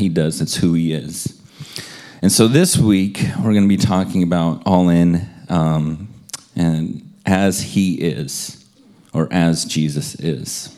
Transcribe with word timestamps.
he 0.00 0.08
does, 0.08 0.40
it's 0.40 0.54
who 0.54 0.74
he 0.74 0.92
is. 0.92 1.42
And 2.22 2.30
so 2.30 2.46
this 2.46 2.76
week, 2.78 3.20
we're 3.38 3.50
going 3.52 3.64
to 3.64 3.68
be 3.68 3.76
talking 3.76 4.22
about 4.22 4.62
all 4.64 4.90
in 4.90 5.28
um, 5.48 6.06
and 6.54 7.12
as 7.26 7.60
he 7.60 7.94
is, 7.94 8.64
or 9.12 9.26
as 9.32 9.64
Jesus 9.64 10.14
is. 10.14 10.72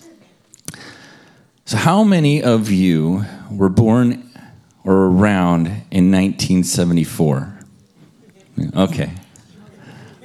So, 1.66 1.76
how 1.76 2.02
many 2.02 2.42
of 2.42 2.70
you 2.70 3.26
were 3.50 3.68
born 3.68 4.26
or 4.84 4.94
around 4.94 5.66
in 5.66 6.10
1974? 6.10 7.58
Okay. 8.74 9.12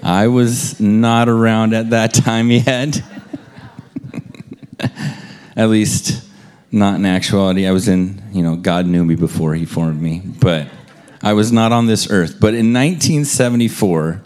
I 0.01 0.27
was 0.27 0.79
not 0.79 1.27
around 1.27 1.73
at 1.73 1.89
that 1.89 2.13
time 2.13 2.49
yet. 2.49 3.01
at 5.57 5.67
least 5.67 6.25
not 6.71 6.95
in 6.95 7.05
actuality. 7.05 7.67
I 7.67 7.71
was 7.71 7.87
in, 7.87 8.21
you 8.31 8.41
know, 8.41 8.55
God 8.55 8.85
knew 8.85 9.05
me 9.05 9.15
before 9.15 9.55
he 9.55 9.65
formed 9.65 10.01
me, 10.01 10.21
but 10.25 10.67
I 11.21 11.33
was 11.33 11.51
not 11.51 11.71
on 11.71 11.87
this 11.87 12.09
earth. 12.09 12.39
But 12.39 12.53
in 12.53 12.73
1974, 12.73 14.21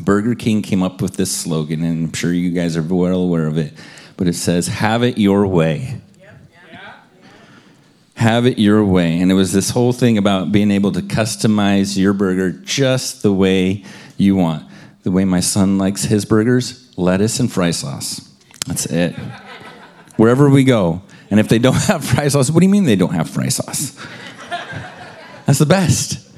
Burger 0.00 0.34
King 0.34 0.62
came 0.62 0.82
up 0.82 1.00
with 1.00 1.16
this 1.16 1.34
slogan, 1.34 1.84
and 1.84 2.08
I'm 2.08 2.12
sure 2.12 2.32
you 2.32 2.50
guys 2.50 2.76
are 2.76 2.82
well 2.82 3.20
aware 3.20 3.46
of 3.46 3.58
it, 3.58 3.72
but 4.16 4.26
it 4.26 4.34
says, 4.34 4.68
Have 4.68 5.02
it 5.02 5.18
your 5.18 5.46
way. 5.46 6.00
Have 8.14 8.46
it 8.46 8.58
your 8.58 8.84
way. 8.84 9.20
And 9.20 9.32
it 9.32 9.34
was 9.34 9.52
this 9.52 9.70
whole 9.70 9.92
thing 9.92 10.16
about 10.16 10.52
being 10.52 10.70
able 10.70 10.92
to 10.92 11.00
customize 11.00 11.98
your 11.98 12.12
burger 12.12 12.52
just 12.52 13.22
the 13.22 13.32
way 13.32 13.84
you 14.16 14.36
want. 14.36 14.64
The 15.02 15.10
way 15.10 15.24
my 15.24 15.40
son 15.40 15.76
likes 15.76 16.04
his 16.04 16.24
burgers 16.24 16.96
lettuce 16.96 17.40
and 17.40 17.50
fry 17.50 17.72
sauce. 17.72 18.30
That's 18.66 18.86
it. 18.86 19.16
Wherever 20.16 20.48
we 20.48 20.62
go. 20.62 21.02
And 21.32 21.40
if 21.40 21.48
they 21.48 21.58
don't 21.58 21.74
have 21.86 22.04
fry 22.04 22.28
sauce, 22.28 22.50
what 22.50 22.60
do 22.60 22.66
you 22.66 22.70
mean 22.70 22.84
they 22.84 22.94
don't 22.94 23.14
have 23.14 23.28
fry 23.28 23.48
sauce? 23.48 23.98
That's 25.46 25.58
the 25.58 25.66
best. 25.66 26.30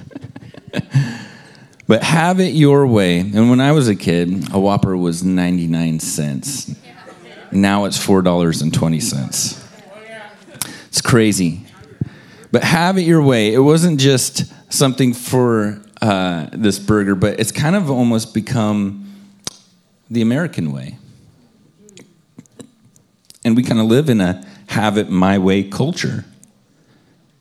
but 1.89 2.05
have 2.05 2.39
it 2.39 2.55
your 2.55 2.87
way. 2.87 3.19
And 3.19 3.51
when 3.51 3.61
I 3.61 3.73
was 3.73 3.89
a 3.89 3.97
kid, 3.97 4.55
a 4.55 4.61
Whopper 4.61 4.97
was 4.97 5.25
99 5.25 5.99
cents. 5.99 6.77
Now 7.51 7.87
it's 7.87 7.99
$4.20. 7.99 9.67
It's 10.87 11.01
crazy. 11.01 11.67
But 12.53 12.63
have 12.63 12.97
it 12.97 13.03
your 13.03 13.21
way. 13.21 13.53
It 13.53 13.59
wasn't 13.59 13.99
just 13.99 14.45
something 14.73 15.13
for 15.13 15.83
uh, 16.01 16.51
this 16.53 16.79
burger, 16.79 17.17
but 17.17 17.41
it's 17.41 17.51
kind 17.51 17.75
of 17.75 17.91
almost 17.91 18.33
become 18.33 19.13
the 20.09 20.23
American 20.23 20.71
way. 20.71 20.99
And 23.45 23.57
we 23.57 23.65
kind 23.65 23.81
of 23.81 23.87
live 23.87 24.09
in 24.09 24.21
a 24.21 24.47
have 24.75 24.99
it 24.99 25.09
my 25.09 25.39
way 25.39 25.63
culture. 25.63 26.25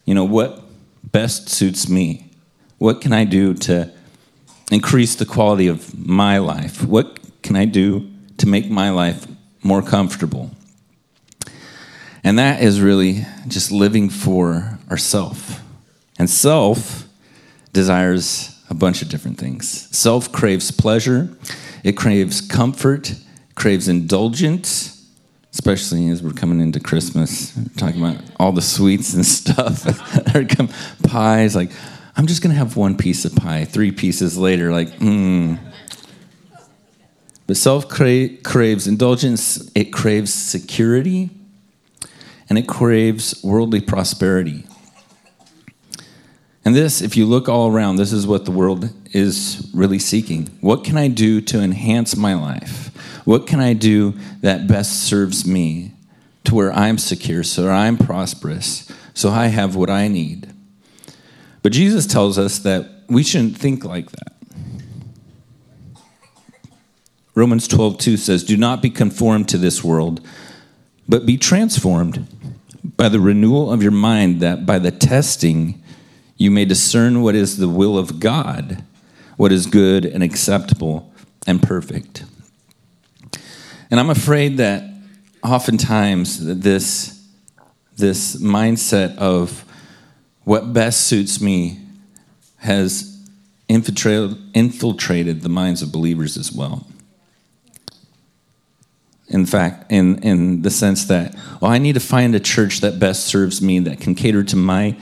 You 0.06 0.14
know, 0.14 0.24
what 0.24 0.62
best 1.12 1.50
suits 1.50 1.90
me? 1.90 2.30
What 2.78 3.02
can 3.02 3.12
I 3.12 3.26
do 3.26 3.56
to 3.56 3.92
increase 4.72 5.16
the 5.16 5.26
quality 5.26 5.68
of 5.68 5.98
my 5.98 6.38
life? 6.38 6.84
What 6.84 7.20
can 7.42 7.56
I 7.56 7.66
do 7.66 8.08
to 8.38 8.48
make 8.48 8.70
my 8.70 8.92
life 8.92 9.26
more 9.64 9.82
comfortable? 9.82 10.52
And 12.24 12.38
that 12.38 12.62
is 12.62 12.80
really 12.80 13.26
just 13.48 13.72
living 13.72 14.10
for 14.10 14.78
ourself. 14.92 15.62
And 16.20 16.30
self 16.30 17.08
desires 17.74 18.62
a 18.70 18.76
bunch 18.76 19.02
of 19.02 19.10
different 19.10 19.40
things. 19.40 19.90
Self 19.96 20.32
craves 20.32 20.70
pleasure, 20.70 21.36
it 21.84 21.98
craves 21.98 22.42
comfort, 22.42 23.16
craves 23.56 23.88
indulgence, 23.88 24.93
especially 25.54 26.10
as 26.10 26.22
we're 26.22 26.32
coming 26.32 26.60
into 26.60 26.80
Christmas, 26.80 27.54
talking 27.78 28.04
about 28.04 28.18
all 28.40 28.52
the 28.52 28.62
sweets 28.62 29.14
and 29.14 29.26
stuff. 29.40 29.86
pies, 31.04 31.56
like, 31.56 31.72
I'm 32.18 32.28
just 32.28 32.42
gonna 32.42 32.56
have 32.56 32.76
one 32.76 32.98
piece 32.98 33.24
of 33.24 33.36
pie. 33.36 33.66
Three 33.66 33.92
pieces 33.92 34.38
later, 34.38 34.72
like, 34.72 34.90
hmm. 34.96 35.56
But 37.46 37.58
self 37.58 37.88
craves 37.90 38.88
indulgence, 38.88 39.70
it 39.76 39.92
craves 39.92 40.34
security, 40.34 41.30
and 42.50 42.58
it 42.58 42.68
craves 42.68 43.44
worldly 43.44 43.82
prosperity. 43.82 44.66
And 46.66 46.74
this, 46.74 47.02
if 47.02 47.18
you 47.18 47.26
look 47.26 47.50
all 47.50 47.70
around, 47.70 47.98
this 47.98 48.14
is 48.14 48.26
what 48.26 48.46
the 48.46 48.52
world 48.52 48.90
is 49.12 49.70
really 49.74 50.00
seeking. 50.00 50.46
What 50.62 50.86
can 50.86 50.98
I 50.98 51.10
do 51.10 51.42
to 51.42 51.60
enhance 51.60 52.16
my 52.16 52.34
life? 52.34 52.93
What 53.26 53.48
can 53.48 53.60
I 53.60 53.74
do 53.74 54.14
that 54.42 54.68
best 54.68 55.04
serves 55.04 55.46
me 55.46 55.94
to 56.44 56.56
where 56.56 56.74
I'm 56.74 56.98
secure, 56.98 57.44
so 57.44 57.70
I'm 57.70 57.98
prosperous, 57.98 58.92
so 59.14 59.30
I 59.30 59.48
have 59.48 59.76
what 59.76 59.90
I 59.90 60.08
need? 60.08 60.54
But 61.62 61.72
Jesus 61.72 62.06
tells 62.06 62.38
us 62.38 62.60
that 62.60 62.90
we 63.08 63.24
shouldn't 63.24 63.58
think 63.58 63.86
like 63.86 64.12
that. 64.12 64.34
Romans 67.36 67.68
12, 67.68 67.98
2 67.98 68.18
says, 68.18 68.44
Do 68.44 68.58
not 68.58 68.82
be 68.82 68.90
conformed 68.90 69.50
to 69.50 69.58
this 69.58 69.84
world, 69.84 70.26
but 71.08 71.26
be 71.26 71.38
transformed 71.38 72.28
by 72.98 73.10
the 73.10 73.20
renewal 73.20 73.72
of 73.72 73.82
your 73.82 73.92
mind, 73.92 74.40
that 74.42 74.66
by 74.66 74.78
the 74.78 74.92
testing 74.92 75.82
you 76.38 76.52
may 76.52 76.66
discern 76.66 77.22
what 77.22 77.36
is 77.36 77.58
the 77.58 77.70
will 77.70 77.98
of 77.98 78.20
God, 78.20 78.84
what 79.38 79.52
is 79.52 79.66
good 79.66 80.06
and 80.06 80.22
acceptable 80.22 81.12
and 81.48 81.64
perfect. 81.64 82.26
And 83.94 84.00
I'm 84.00 84.10
afraid 84.10 84.58
that 84.58 84.84
oftentimes 85.44 86.44
this, 86.44 87.24
this 87.96 88.38
mindset 88.38 89.16
of 89.18 89.64
what 90.46 90.74
best 90.74 91.02
suits 91.02 91.40
me 91.40 91.78
has 92.58 93.24
infiltrated, 93.68 95.42
the 95.42 95.50
minds 95.50 95.84
of 95.84 95.92
believers 95.92 96.38
as 96.38 96.52
well 96.52 96.88
in 99.28 99.46
fact, 99.46 99.92
in, 99.92 100.24
in 100.24 100.64
the 100.64 100.72
sense 100.72 101.06
that, 101.06 101.36
well, 101.62 101.70
I 101.70 101.78
need 101.78 101.94
to 101.94 102.00
find 102.00 102.34
a 102.34 102.40
church 102.40 102.82
that 102.82 102.98
best 103.00 103.26
serves 103.26 103.62
me, 103.62 103.78
that 103.78 104.00
can 104.00 104.16
cater 104.16 104.44
to 104.44 104.56
my, 104.56 104.98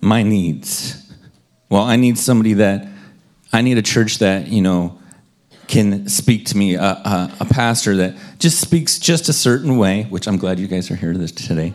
my 0.00 0.24
needs. 0.24 1.12
Well, 1.68 1.82
I 1.82 1.94
need 1.94 2.18
somebody 2.18 2.54
that, 2.54 2.88
I 3.52 3.62
need 3.62 3.78
a 3.78 3.82
church 3.82 4.18
that, 4.18 4.48
you 4.48 4.62
know, 4.62 4.98
can 5.68 6.08
speak 6.08 6.46
to 6.46 6.56
me, 6.56 6.74
a, 6.74 6.82
a, 6.82 7.36
a 7.40 7.44
pastor 7.44 7.96
that 7.96 8.14
just 8.38 8.60
speaks 8.60 8.98
just 8.98 9.28
a 9.28 9.32
certain 9.32 9.78
way, 9.78 10.04
which 10.04 10.26
I'm 10.26 10.36
glad 10.36 10.58
you 10.58 10.66
guys 10.66 10.90
are 10.90 10.96
here 10.96 11.12
today, 11.12 11.72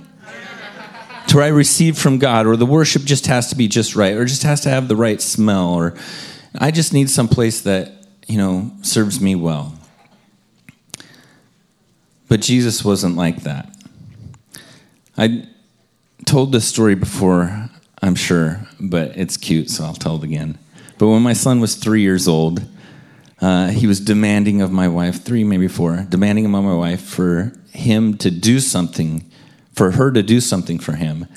to 1.27 1.35
where 1.35 1.45
I 1.45 1.49
receive 1.49 1.97
from 1.97 2.19
God, 2.19 2.45
or 2.45 2.55
the 2.55 2.65
worship 2.65 3.03
just 3.03 3.27
has 3.27 3.49
to 3.49 3.55
be 3.55 3.67
just 3.67 3.95
right, 3.95 4.13
or 4.13 4.25
just 4.25 4.43
has 4.43 4.61
to 4.61 4.69
have 4.69 4.87
the 4.87 4.95
right 4.95 5.21
smell, 5.21 5.73
or 5.73 5.95
I 6.59 6.71
just 6.71 6.93
need 6.93 7.09
some 7.09 7.27
place 7.27 7.61
that, 7.61 7.91
you 8.27 8.37
know, 8.37 8.71
serves 8.81 9.19
me 9.19 9.35
well. 9.35 9.73
But 12.27 12.41
Jesus 12.41 12.83
wasn't 12.83 13.15
like 13.15 13.43
that. 13.43 13.73
I 15.17 15.47
told 16.25 16.51
this 16.51 16.67
story 16.67 16.95
before, 16.95 17.69
I'm 18.01 18.15
sure, 18.15 18.67
but 18.79 19.17
it's 19.17 19.37
cute, 19.37 19.69
so 19.69 19.85
I'll 19.85 19.93
tell 19.93 20.17
it 20.17 20.23
again. 20.23 20.57
But 20.97 21.07
when 21.07 21.21
my 21.21 21.33
son 21.33 21.59
was 21.59 21.75
three 21.75 22.01
years 22.01 22.27
old, 22.27 22.61
uh, 23.41 23.69
he 23.69 23.85
was 23.85 23.99
demanding 23.99 24.61
of 24.61 24.71
my 24.71 24.87
wife, 24.87 25.23
three, 25.23 25.43
maybe 25.43 25.67
four, 25.67 26.05
demanding 26.09 26.45
of 26.45 26.51
my 26.51 26.73
wife 26.73 27.01
for 27.01 27.53
him 27.71 28.17
to 28.17 28.31
do 28.31 28.59
something, 28.59 29.29
for 29.73 29.91
her 29.91 30.11
to 30.11 30.23
do 30.23 30.41
something 30.41 30.79
for 30.79 30.93
him. 30.93 31.27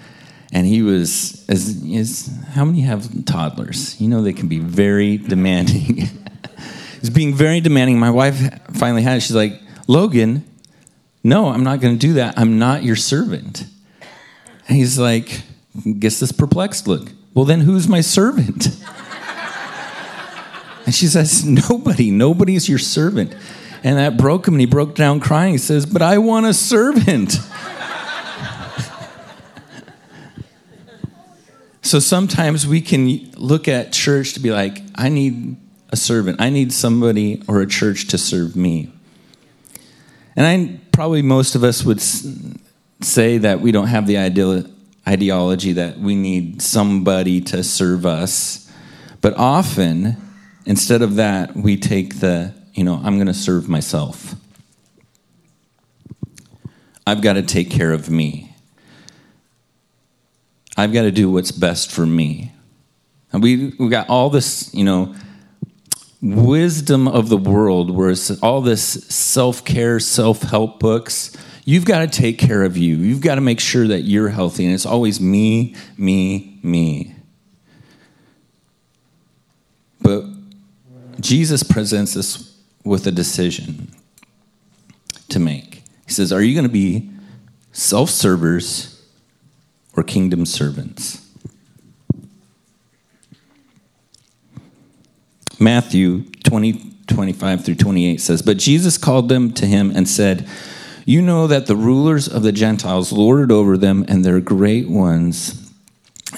And 0.53 0.67
he 0.67 0.83
was, 0.83 1.45
as, 1.49 1.83
as 1.95 2.31
how 2.55 2.65
many 2.65 2.81
have 2.81 3.25
toddlers? 3.25 4.01
You 4.01 4.09
know, 4.09 4.23
they 4.23 4.33
can 4.33 4.49
be 4.49 4.59
very 4.59 5.17
demanding. 5.35 6.09
He's 7.01 7.11
being 7.11 7.35
very 7.35 7.61
demanding. 7.61 7.99
My 7.99 8.11
wife 8.11 8.37
finally 8.75 9.03
had 9.03 9.19
it. 9.19 9.21
She's 9.21 9.37
like, 9.37 9.61
Logan, 9.87 10.45
no, 11.23 11.49
I'm 11.49 11.65
not 11.65 11.81
going 11.81 11.95
to 11.95 11.99
do 11.99 12.15
that. 12.15 12.39
I'm 12.39 12.59
not 12.59 12.83
your 12.83 12.97
servant. 12.97 13.65
And 14.69 14.77
he's 14.77 14.99
like, 14.99 15.43
gets 15.99 16.21
this 16.21 16.33
perplexed 16.33 16.87
look. 16.87 17.11
Well, 17.35 17.45
then 17.45 17.61
who's 17.61 17.89
my 17.89 18.01
servant? 18.01 18.69
and 20.91 20.95
she 20.97 21.07
says, 21.07 21.45
Nobody. 21.71 22.11
Nobody's 22.11 22.69
your 22.69 22.81
servant. 22.81 23.33
And 23.85 23.97
that 23.97 24.17
broke 24.17 24.49
him, 24.49 24.55
and 24.55 24.61
he 24.61 24.67
broke 24.67 24.97
down 24.97 25.21
crying. 25.21 25.53
He 25.53 25.59
says, 25.59 25.87
But 25.87 26.03
I 26.03 26.19
want 26.19 26.47
a 26.47 26.53
servant. 26.53 27.31
so 31.83 32.01
sometimes 32.01 32.67
we 32.67 32.81
can 32.81 33.31
look 33.37 33.69
at 33.69 33.93
church 33.93 34.33
to 34.33 34.41
be 34.41 34.51
like, 34.51 34.83
I 34.97 35.11
need 35.11 35.59
a 35.91 35.97
servant. 35.97 36.41
I 36.41 36.51
need 36.51 36.73
somebody 36.73 37.41
or 37.47 37.61
a 37.61 37.69
church 37.69 38.09
to 38.09 38.19
serve 38.19 38.57
me. 38.57 38.93
And 40.35 40.45
I 40.45 40.81
probably 40.91 41.23
most 41.23 41.55
of 41.55 41.63
us 41.63 41.85
would 41.85 42.03
say 43.01 43.39
that 43.39 43.61
we 43.61 43.71
don't 43.71 43.87
have 43.87 44.09
the 44.09 44.17
ideal, 44.17 44.65
ideology 45.07 45.75
that 45.75 46.01
we 46.01 46.17
need 46.17 46.61
somebody 46.61 47.41
to 47.43 47.63
serve 47.63 48.05
us. 48.05 48.69
But 49.21 49.35
often, 49.37 50.17
instead 50.67 51.03
of 51.03 51.17
that, 51.17 51.57
we 51.57 51.77
take 51.77 52.21
the, 52.21 52.55
you 52.75 52.85
know, 52.85 53.01
I'm 53.03 53.17
going 53.17 53.27
to 53.27 53.35
serve 53.35 53.69
myself. 53.69 54.35
I've 57.07 57.23
got 57.23 57.35
to 57.35 57.43
take 57.43 57.71
care 57.71 57.93
of 57.93 58.11
me. 58.11 58.55
I've 60.77 60.93
got 60.93 61.03
to 61.03 61.11
do 61.11 61.31
what's 61.31 61.51
best 61.51 61.91
for 61.91 62.07
me. 62.07 62.53
And 63.33 63.43
we 63.43 63.75
we 63.79 63.89
got 63.89 64.09
all 64.09 64.31
this, 64.31 64.73
you 64.75 64.85
know, 64.85 65.15
wisdom 66.23 67.09
of 67.09 67.29
the 67.29 67.37
world 67.37 67.91
where 67.91 68.11
it's 68.11 68.31
all 68.43 68.61
this 68.61 68.83
self-care, 68.83 70.01
self-help 70.01 70.81
books. 70.81 71.37
You've 71.65 71.85
got 71.85 72.01
to 72.01 72.07
take 72.07 72.39
care 72.39 72.63
of 72.63 72.77
you. 72.77 72.97
You've 72.97 73.21
got 73.21 73.37
to 73.37 73.41
make 73.41 73.61
sure 73.61 73.87
that 73.87 74.01
you're 74.01 74.31
healthy 74.31 74.65
and 74.65 74.75
it's 74.75 74.87
always 74.87 75.21
me, 75.21 75.77
me, 75.97 76.59
me. 76.63 77.15
But 80.01 80.25
Jesus 81.21 81.63
presents 81.63 82.17
us 82.17 82.57
with 82.85 83.07
a 83.07 83.13
decision 83.13 83.95
to 85.29 85.39
make. 85.39 85.85
He 86.07 86.13
says, 86.13 86.33
Are 86.33 86.43
you 86.43 86.55
going 86.55 86.67
to 86.67 86.73
be 86.73 87.11
self 87.73 88.11
servers 88.11 89.05
or 89.95 90.03
kingdom 90.03 90.47
servants? 90.47 91.27
Matthew 95.59 96.25
20, 96.45 96.95
25 97.07 97.65
through 97.65 97.75
28 97.75 98.21
says, 98.21 98.41
But 98.41 98.57
Jesus 98.57 98.97
called 98.97 99.29
them 99.29 99.53
to 99.53 99.67
him 99.67 99.93
and 99.95 100.09
said, 100.09 100.49
You 101.05 101.21
know 101.21 101.47
that 101.47 101.67
the 101.67 101.77
rulers 101.77 102.27
of 102.27 102.43
the 102.43 102.53
Gentiles 102.53 103.13
lord 103.13 103.51
it 103.51 103.53
over 103.53 103.77
them, 103.77 104.05
and 104.09 104.25
their 104.25 104.41
great 104.41 104.89
ones 104.89 105.71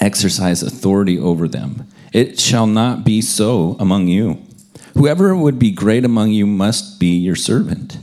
exercise 0.01 0.61
authority 0.61 1.17
over 1.17 1.47
them. 1.47 1.87
It 2.11 2.39
shall 2.39 2.67
not 2.67 3.05
be 3.05 3.21
so 3.21 3.77
among 3.79 4.07
you. 4.07 4.45
Whoever 4.93 5.35
would 5.35 5.57
be 5.57 5.71
great 5.71 6.05
among 6.05 6.31
you 6.31 6.45
must 6.45 6.99
be 6.99 7.17
your 7.17 7.35
servant, 7.35 7.97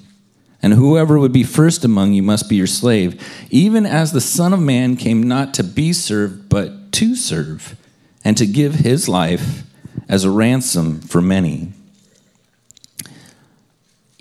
and 0.62 0.74
whoever 0.74 1.18
would 1.18 1.32
be 1.32 1.44
first 1.44 1.84
among 1.84 2.12
you 2.12 2.22
must 2.22 2.48
be 2.48 2.56
your 2.56 2.66
slave, 2.66 3.20
even 3.50 3.86
as 3.86 4.12
the 4.12 4.20
Son 4.20 4.52
of 4.52 4.60
Man 4.60 4.96
came 4.96 5.22
not 5.22 5.54
to 5.54 5.64
be 5.64 5.92
served, 5.92 6.48
but 6.48 6.92
to 6.92 7.14
serve, 7.14 7.76
and 8.24 8.36
to 8.36 8.46
give 8.46 8.76
his 8.76 9.08
life 9.08 9.62
as 10.08 10.24
a 10.24 10.30
ransom 10.30 11.00
for 11.00 11.22
many. 11.22 11.72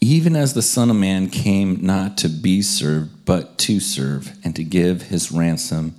Even 0.01 0.35
as 0.35 0.53
the 0.53 0.61
Son 0.61 0.89
of 0.89 0.95
Man 0.95 1.27
came 1.27 1.79
not 1.81 2.17
to 2.19 2.29
be 2.29 2.61
served, 2.61 3.25
but 3.25 3.57
to 3.57 3.79
serve, 3.79 4.37
and 4.43 4.55
to 4.55 4.63
give 4.63 5.03
his 5.03 5.31
ransom, 5.31 5.95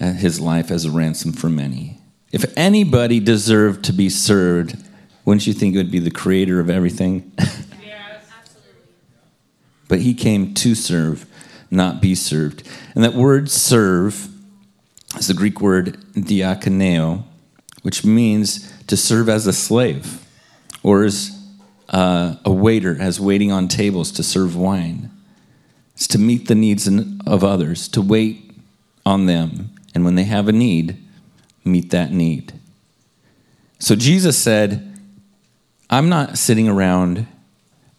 uh, 0.00 0.12
his 0.12 0.40
life 0.40 0.70
as 0.70 0.84
a 0.84 0.90
ransom 0.90 1.32
for 1.32 1.50
many. 1.50 1.98
If 2.32 2.56
anybody 2.56 3.20
deserved 3.20 3.84
to 3.86 3.92
be 3.92 4.08
served, 4.08 4.76
wouldn't 5.26 5.46
you 5.46 5.52
think 5.52 5.74
it 5.74 5.78
would 5.78 5.90
be 5.90 5.98
the 5.98 6.10
creator 6.10 6.60
of 6.60 6.70
everything? 6.70 7.32
yes, 7.38 8.30
absolutely. 8.38 8.80
But 9.88 9.98
he 9.98 10.14
came 10.14 10.54
to 10.54 10.74
serve, 10.74 11.26
not 11.70 12.00
be 12.00 12.14
served. 12.14 12.66
And 12.94 13.02
that 13.04 13.12
word 13.12 13.50
serve 13.50 14.28
is 15.18 15.26
the 15.26 15.34
Greek 15.34 15.60
word 15.60 15.98
diakoneo, 16.14 17.24
which 17.82 18.04
means 18.04 18.72
to 18.84 18.96
serve 18.96 19.28
as 19.28 19.48
a 19.48 19.52
slave 19.52 20.24
or 20.84 21.02
as 21.02 21.36
uh, 21.88 22.36
a 22.44 22.52
waiter, 22.52 22.96
as 23.00 23.20
waiting 23.20 23.50
on 23.50 23.66
tables 23.66 24.12
to 24.12 24.22
serve 24.22 24.56
wine. 24.56 25.10
It's 25.94 26.06
to 26.08 26.18
meet 26.18 26.46
the 26.46 26.54
needs 26.54 26.86
of 27.26 27.42
others, 27.42 27.88
to 27.88 28.00
wait 28.00 28.52
on 29.04 29.26
them, 29.26 29.70
and 29.92 30.04
when 30.04 30.14
they 30.14 30.24
have 30.24 30.46
a 30.46 30.52
need, 30.52 31.02
meet 31.64 31.90
that 31.90 32.12
need. 32.12 32.52
So 33.78 33.96
Jesus 33.96 34.38
said, 34.38 34.85
I'm 35.88 36.08
not 36.08 36.36
sitting 36.36 36.68
around 36.68 37.26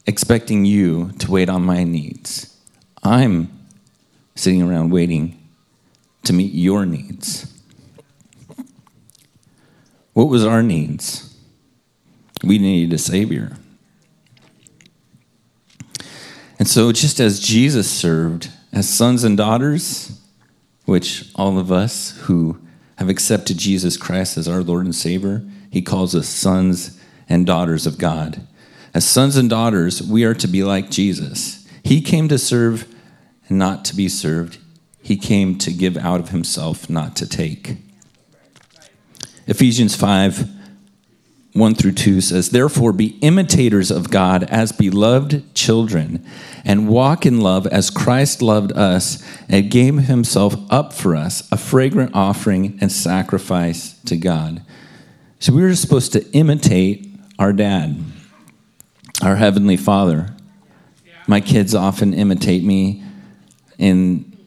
expecting 0.05 0.65
you 0.65 1.11
to 1.19 1.31
wait 1.31 1.49
on 1.49 1.63
my 1.63 1.83
needs. 1.83 2.57
I'm 3.01 3.51
sitting 4.35 4.61
around 4.61 4.89
waiting 4.89 5.41
to 6.23 6.33
meet 6.33 6.53
your 6.53 6.85
needs. 6.85 7.53
What 10.13 10.27
was 10.27 10.45
our 10.45 10.61
needs? 10.61 11.33
We 12.43 12.57
needed 12.59 12.93
a 12.93 12.97
Savior. 12.97 13.57
And 16.59 16.67
so, 16.67 16.91
just 16.91 17.19
as 17.19 17.39
Jesus 17.39 17.89
served 17.89 18.49
as 18.73 18.89
sons 18.89 19.23
and 19.23 19.37
daughters, 19.37 20.19
which 20.85 21.29
all 21.35 21.57
of 21.57 21.71
us 21.71 22.17
who 22.23 22.59
have 22.97 23.09
accepted 23.09 23.57
Jesus 23.57 23.95
Christ 23.95 24.37
as 24.37 24.47
our 24.47 24.63
Lord 24.63 24.85
and 24.85 24.95
Savior, 24.95 25.45
He 25.69 25.81
calls 25.81 26.15
us 26.15 26.27
sons 26.27 26.96
and 27.29 27.45
daughters 27.45 27.85
of 27.85 27.97
God. 27.97 28.45
As 28.93 29.07
sons 29.07 29.35
and 29.35 29.49
daughters, 29.49 30.01
we 30.01 30.23
are 30.23 30.33
to 30.35 30.47
be 30.47 30.63
like 30.63 30.89
Jesus. 30.89 31.67
He 31.83 32.01
came 32.01 32.27
to 32.29 32.37
serve 32.37 32.87
not 33.49 33.85
to 33.85 33.95
be 33.95 34.09
served. 34.09 34.57
He 35.01 35.17
came 35.17 35.57
to 35.59 35.71
give 35.71 35.97
out 35.97 36.19
of 36.19 36.29
himself, 36.29 36.89
not 36.89 37.15
to 37.17 37.27
take. 37.27 37.77
Ephesians 39.45 39.95
5 39.95 40.49
1 41.53 41.73
through 41.73 41.93
2 41.93 42.21
says, 42.21 42.51
Therefore 42.51 42.93
be 42.93 43.17
imitators 43.21 43.89
of 43.89 44.11
God 44.11 44.43
as 44.43 44.71
beloved 44.71 45.55
children, 45.55 46.23
and 46.63 46.87
walk 46.87 47.25
in 47.25 47.41
love 47.41 47.65
as 47.65 47.89
Christ 47.89 48.43
loved 48.43 48.71
us 48.73 49.25
and 49.49 49.71
gave 49.71 49.95
himself 49.95 50.55
up 50.69 50.93
for 50.93 51.15
us, 51.15 51.51
a 51.51 51.57
fragrant 51.57 52.11
offering 52.13 52.77
and 52.79 52.91
sacrifice 52.91 53.99
to 54.03 54.17
God. 54.17 54.61
So 55.39 55.51
we 55.51 55.63
were 55.63 55.73
supposed 55.73 56.13
to 56.13 56.29
imitate 56.31 57.06
our 57.39 57.53
dad, 57.53 57.95
our 59.21 59.35
Heavenly 59.35 59.77
Father. 59.77 60.33
My 61.27 61.41
kids 61.41 61.75
often 61.75 62.13
imitate 62.13 62.63
me 62.63 63.03
in 63.77 64.37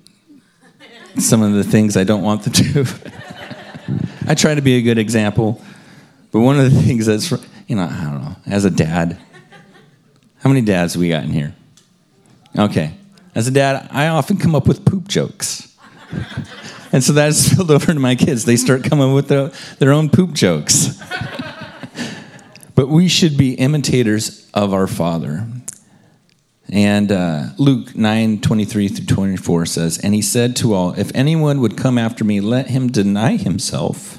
some 1.19 1.43
of 1.43 1.53
the 1.53 1.65
things 1.65 1.97
I 1.97 2.05
don't 2.05 2.23
want 2.23 2.43
them 2.45 2.53
to. 2.53 2.87
I 4.27 4.35
try 4.35 4.55
to 4.55 4.63
be 4.63 4.77
a 4.77 4.83
good 4.83 4.99
example. 4.99 5.63
But 6.33 6.41
one 6.41 6.59
of 6.59 6.73
the 6.73 6.83
things 6.83 7.07
that's, 7.07 7.31
you 7.67 7.77
know, 7.77 7.83
I 7.83 8.05
don't 8.05 8.23
know, 8.23 8.37
as 8.47 8.65
a 8.65 8.71
dad, 8.71 9.19
how 10.43 10.49
many 10.49 10.63
dads 10.63 10.97
we 10.97 11.09
got 11.09 11.25
in 11.25 11.31
here? 11.31 11.55
Okay. 12.59 12.95
As 13.35 13.47
a 13.47 13.51
dad, 13.51 13.89
I 13.91 14.09
often 14.09 14.37
come 14.37 14.55
up 14.55 14.67
with 14.67 14.85
poop 14.85 15.09
jokes. 15.09 15.77
and 16.93 17.03
so 17.03 17.13
that's 17.13 17.39
spilled 17.39 17.71
over 17.71 17.93
to 17.93 18.01
my 18.01 18.15
kids. 18.15 18.45
They 18.45 18.57
start 18.57 18.85
coming 18.85 19.13
with 19.13 19.29
their, 19.29 19.51
their 19.79 19.93
own 19.93 20.09
poop 20.09 20.33
jokes. 20.33 21.01
but 22.81 22.89
we 22.89 23.09
should 23.09 23.37
be 23.37 23.53
imitators 23.53 24.49
of 24.55 24.73
our 24.73 24.87
Father. 24.87 25.47
And 26.71 27.13
uh, 27.13 27.49
Luke 27.59 27.95
9 27.95 28.41
23 28.41 28.89
through 28.89 29.05
24 29.05 29.67
says, 29.67 29.99
And 29.99 30.15
he 30.15 30.23
said 30.23 30.57
to 30.57 30.73
all, 30.73 30.95
If 30.95 31.15
anyone 31.15 31.61
would 31.61 31.77
come 31.77 31.99
after 31.99 32.25
me, 32.25 32.41
let 32.41 32.69
him 32.69 32.91
deny 32.91 33.37
himself 33.37 34.19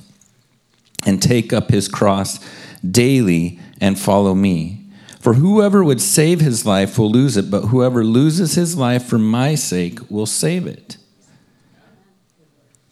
and 1.08 1.20
take 1.20 1.52
up 1.52 1.72
his 1.72 1.88
cross 1.88 2.40
daily 2.88 3.60
and 3.80 3.98
follow 4.00 4.36
me. 4.36 4.86
For 5.20 5.34
whoever 5.34 5.84
would 5.84 6.00
save 6.00 6.40
his 6.40 6.64
life 6.64 7.00
will 7.00 7.10
lose 7.10 7.38
it, 7.38 7.50
but 7.50 7.70
whoever 7.70 8.04
loses 8.04 8.54
his 8.54 8.78
life 8.78 9.06
for 9.06 9.18
my 9.18 9.56
sake 9.56 9.98
will 10.08 10.28
save 10.28 10.68
it. 10.68 10.98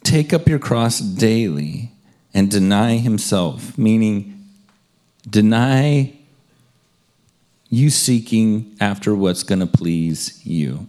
Take 0.03 0.33
up 0.33 0.47
your 0.47 0.57
cross 0.57 0.99
daily 0.99 1.91
and 2.33 2.49
deny 2.49 2.97
himself, 2.97 3.77
meaning 3.77 4.38
deny 5.29 6.13
you 7.69 7.89
seeking 7.89 8.75
after 8.79 9.15
what's 9.15 9.43
going 9.43 9.59
to 9.59 9.67
please 9.67 10.43
you. 10.45 10.87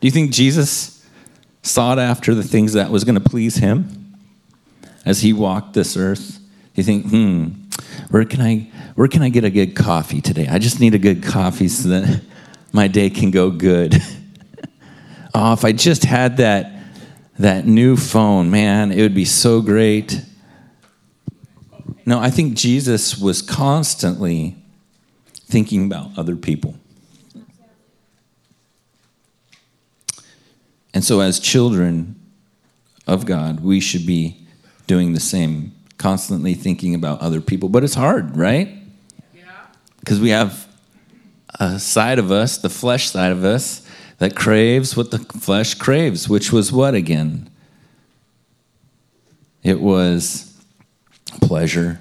Do 0.00 0.06
you 0.06 0.10
think 0.10 0.32
Jesus 0.32 1.06
sought 1.62 1.98
after 1.98 2.34
the 2.34 2.42
things 2.42 2.72
that 2.72 2.90
was 2.90 3.04
going 3.04 3.20
to 3.20 3.28
please 3.28 3.56
him? 3.56 3.98
as 5.08 5.22
he 5.22 5.32
walked 5.32 5.72
this 5.72 5.96
earth? 5.96 6.38
You 6.74 6.84
think, 6.84 7.06
hmm, 7.06 7.48
where 8.10 8.24
can 8.24 8.40
I 8.40 8.70
where 8.94 9.08
can 9.08 9.22
I 9.22 9.30
get 9.30 9.42
a 9.42 9.50
good 9.50 9.74
coffee 9.74 10.20
today? 10.20 10.46
I 10.48 10.58
just 10.58 10.80
need 10.80 10.94
a 10.94 10.98
good 10.98 11.22
coffee 11.22 11.68
so 11.68 11.88
that 11.88 12.22
my 12.72 12.86
day 12.86 13.10
can 13.10 13.30
go 13.30 13.50
good. 13.50 13.96
oh, 15.34 15.54
if 15.54 15.64
I 15.64 15.72
just 15.72 16.04
had 16.04 16.36
that 16.36 16.72
that 17.38 17.66
new 17.66 17.96
phone, 17.96 18.50
man, 18.50 18.92
it 18.92 19.00
would 19.00 19.14
be 19.14 19.24
so 19.24 19.60
great. 19.62 20.22
No, 22.08 22.18
I 22.20 22.30
think 22.30 22.54
Jesus 22.54 23.18
was 23.18 23.42
constantly 23.42 24.56
thinking 25.44 25.84
about 25.84 26.16
other 26.16 26.36
people. 26.36 26.74
And 30.94 31.04
so, 31.04 31.20
as 31.20 31.38
children 31.38 32.18
of 33.06 33.26
God, 33.26 33.60
we 33.60 33.78
should 33.78 34.06
be 34.06 34.46
doing 34.86 35.12
the 35.12 35.20
same, 35.20 35.74
constantly 35.98 36.54
thinking 36.54 36.94
about 36.94 37.20
other 37.20 37.42
people. 37.42 37.68
But 37.68 37.84
it's 37.84 37.92
hard, 37.92 38.34
right? 38.38 38.74
Yeah. 39.34 39.42
Because 40.00 40.18
we 40.18 40.30
have 40.30 40.66
a 41.60 41.78
side 41.78 42.18
of 42.18 42.32
us, 42.32 42.56
the 42.56 42.70
flesh 42.70 43.10
side 43.10 43.32
of 43.32 43.44
us, 43.44 43.86
that 44.16 44.34
craves 44.34 44.96
what 44.96 45.10
the 45.10 45.18
flesh 45.18 45.74
craves, 45.74 46.26
which 46.26 46.52
was 46.52 46.72
what 46.72 46.94
again? 46.94 47.50
It 49.62 49.82
was 49.82 50.47
pleasure, 51.40 52.00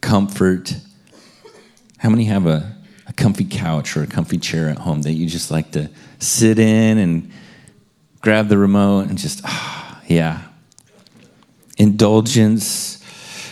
comfort. 0.00 0.76
How 1.98 2.10
many 2.10 2.24
have 2.24 2.46
a, 2.46 2.76
a 3.06 3.12
comfy 3.12 3.44
couch 3.44 3.96
or 3.96 4.02
a 4.02 4.06
comfy 4.06 4.38
chair 4.38 4.68
at 4.68 4.78
home 4.78 5.02
that 5.02 5.12
you 5.12 5.26
just 5.26 5.50
like 5.50 5.72
to 5.72 5.90
sit 6.18 6.58
in 6.58 6.98
and 6.98 7.30
grab 8.20 8.48
the 8.48 8.58
remote 8.58 9.08
and 9.08 9.18
just, 9.18 9.40
ah, 9.44 10.02
yeah, 10.06 10.42
indulgence, 11.76 13.02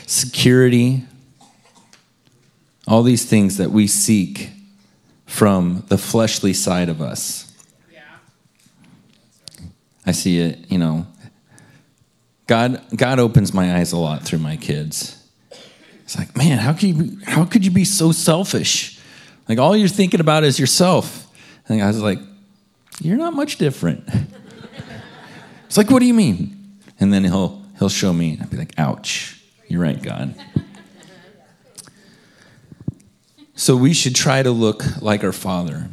security, 0.07 1.05
all 2.87 3.03
these 3.03 3.25
things 3.25 3.57
that 3.57 3.71
we 3.71 3.87
seek 3.87 4.51
from 5.27 5.85
the 5.89 5.99
fleshly 5.99 6.53
side 6.53 6.89
of 6.89 7.03
us. 7.03 7.53
Yeah. 7.93 8.01
I 10.07 10.13
see 10.13 10.39
it, 10.39 10.71
you 10.71 10.79
know. 10.79 11.07
God, 12.47 12.81
God 12.95 13.19
opens 13.19 13.53
my 13.53 13.77
eyes 13.77 13.93
a 13.93 13.97
lot 13.97 14.23
through 14.23 14.39
my 14.39 14.57
kids. 14.57 15.23
It's 16.05 16.17
like, 16.17 16.37
man, 16.37 16.59
how 16.59 16.73
could 16.73 16.85
you 16.85 16.95
be, 16.95 17.25
how 17.25 17.45
could 17.45 17.65
you 17.65 17.73
be 17.73 17.85
so 17.85 18.13
selfish? 18.13 19.01
Like 19.49 19.59
all 19.59 19.77
you're 19.77 19.89
thinking 19.89 20.21
about 20.21 20.45
is 20.45 20.59
yourself. 20.59 21.25
And 21.69 21.83
I 21.83 21.87
was 21.89 22.01
like, 22.01 22.21
you're 23.01 23.17
not 23.17 23.35
much 23.35 23.59
different. 23.59 24.09
it's 25.67 25.77
like, 25.77 25.91
what 25.91 25.99
do 25.99 26.07
you 26.07 26.15
mean? 26.15 26.81
And 27.01 27.13
then 27.13 27.25
he'll 27.25 27.63
he'll 27.79 27.89
show 27.89 28.13
me, 28.13 28.35
and 28.35 28.43
I'll 28.43 28.49
be 28.49 28.57
like, 28.57 28.73
ouch, 28.79 29.43
you're 29.69 29.83
right, 29.83 30.01
God. 30.01 30.35
so 33.55 33.77
we 33.77 33.93
should 33.93 34.15
try 34.15 34.43
to 34.43 34.51
look 34.51 35.03
like 35.03 35.23
our 35.25 35.33
Father. 35.33 35.91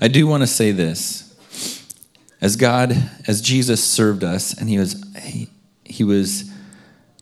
I 0.00 0.08
do 0.08 0.26
want 0.26 0.42
to 0.42 0.46
say 0.46 0.72
this. 0.72 1.29
As 2.40 2.56
God, 2.56 3.10
as 3.26 3.40
Jesus 3.40 3.82
served 3.84 4.24
us, 4.24 4.54
and 4.54 4.68
he 4.68 4.78
was 4.78 5.02
he, 5.22 5.48
he 5.84 6.04
was 6.04 6.50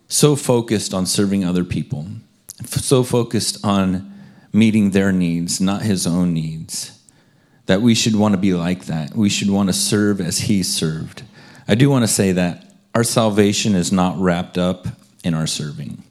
so 0.06 0.36
focused 0.36 0.94
on 0.94 1.06
serving 1.06 1.44
other 1.44 1.64
people, 1.64 2.06
so 2.64 3.02
focused 3.02 3.64
on 3.64 4.12
meeting 4.52 4.90
their 4.90 5.12
needs, 5.12 5.60
not 5.60 5.82
his 5.82 6.06
own 6.06 6.32
needs, 6.32 6.98
that 7.66 7.82
we 7.82 7.94
should 7.94 8.16
want 8.16 8.32
to 8.32 8.38
be 8.38 8.54
like 8.54 8.86
that. 8.86 9.14
We 9.14 9.28
should 9.28 9.50
want 9.50 9.68
to 9.68 9.72
serve 9.72 10.20
as 10.20 10.38
he 10.40 10.62
served. 10.62 11.22
I 11.66 11.74
do 11.74 11.90
want 11.90 12.04
to 12.04 12.08
say 12.08 12.32
that 12.32 12.64
our 12.94 13.04
salvation 13.04 13.74
is 13.74 13.92
not 13.92 14.18
wrapped 14.18 14.56
up 14.56 14.86
in 15.22 15.34
our 15.34 15.46
serving. 15.46 16.02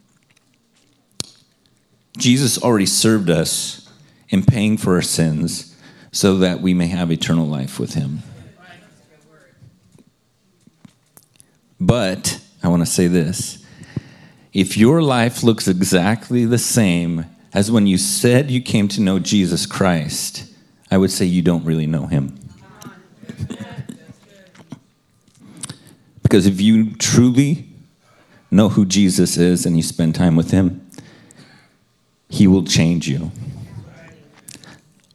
Jesus 2.17 2.61
already 2.61 2.85
served 2.85 3.29
us 3.29 3.89
in 4.29 4.43
paying 4.43 4.77
for 4.77 4.95
our 4.95 5.01
sins 5.01 5.75
so 6.11 6.37
that 6.37 6.61
we 6.61 6.73
may 6.73 6.87
have 6.87 7.11
eternal 7.11 7.45
life 7.45 7.79
with 7.79 7.93
him. 7.93 8.23
But 11.79 12.39
I 12.63 12.67
want 12.69 12.81
to 12.81 12.91
say 12.91 13.07
this 13.07 13.65
if 14.53 14.77
your 14.77 15.01
life 15.01 15.43
looks 15.43 15.67
exactly 15.67 16.46
the 16.46 16.57
same 16.57 17.25
as 17.53 17.72
when 17.72 17.88
you 17.88 17.98
said 17.98 18.50
you 18.51 18.62
came 18.62 18.88
to 18.89 19.01
know 19.01 19.19
Jesus 19.19 19.65
Christ, 19.65 20.51
I 20.89 20.98
would 20.98 21.12
say 21.12 21.25
you 21.25 21.41
don't 21.41 21.65
really 21.65 21.88
know 21.88 22.07
him. 22.07 22.39
because 26.24 26.46
if 26.46 26.60
you 26.60 26.96
truly 26.96 27.67
know 28.50 28.69
who 28.69 28.86
Jesus 28.86 29.38
is 29.38 29.65
and 29.65 29.75
you 29.77 29.84
spend 29.84 30.15
time 30.15 30.36
with 30.36 30.51
him, 30.51 30.88
he 32.29 32.48
will 32.48 32.63
change 32.63 33.07
you. 33.07 33.31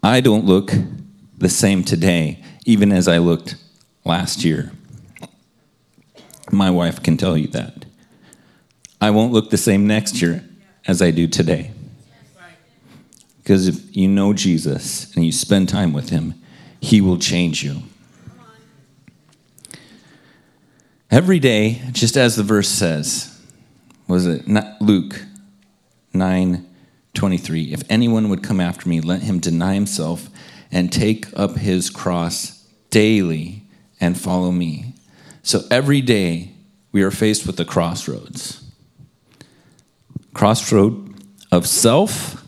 I 0.03 0.21
don't 0.21 0.45
look 0.45 0.73
the 1.39 1.49
same 1.49 1.85
today, 1.85 2.43
even 2.65 2.93
as 2.93 3.09
I 3.09 3.19
looked 3.19 3.57
last 4.05 4.45
year. 4.45 4.73
My 6.53 6.71
wife 6.71 7.03
can 7.03 7.17
tell 7.17 7.37
you 7.37 7.49
that. 7.49 7.87
I 9.01 9.11
won't 9.11 9.33
look 9.33 9.51
the 9.51 9.57
same 9.57 9.87
next 9.87 10.21
year 10.21 10.45
as 10.87 11.01
I 11.01 11.11
do 11.11 11.27
today. 11.27 11.73
Because 13.39 13.67
if 13.67 13.97
you 13.97 14.07
know 14.07 14.33
Jesus 14.35 15.13
and 15.17 15.25
you 15.25 15.33
spend 15.33 15.69
time 15.69 15.93
with 15.93 16.11
him, 16.11 16.35
he 16.81 17.01
will 17.01 17.19
change 17.19 17.65
you. 17.65 17.83
Every 21.11 21.39
day, 21.39 21.83
just 21.91 22.17
as 22.17 22.37
the 22.37 22.43
verse 22.43 22.69
says, 22.69 23.41
was 24.07 24.27
it 24.27 24.47
Luke 24.81 25.25
9 26.13 26.69
23? 27.15 27.73
If 27.73 27.83
anyone 27.91 28.29
would 28.29 28.43
come 28.43 28.61
after 28.61 28.89
me, 28.89 29.01
let 29.01 29.23
him 29.23 29.39
deny 29.39 29.75
himself 29.75 30.29
and 30.71 30.93
take 30.93 31.27
up 31.39 31.57
his 31.57 31.91
cross 31.91 32.67
daily 32.91 33.63
and 34.01 34.19
follow 34.19 34.51
me. 34.51 34.92
So 35.43 35.63
every 35.71 36.01
day, 36.01 36.53
we 36.93 37.03
are 37.03 37.11
faced 37.11 37.47
with 37.47 37.57
the 37.57 37.65
crossroads 37.65 38.63
crossroad 40.35 41.15
of 41.51 41.67
self 41.67 42.43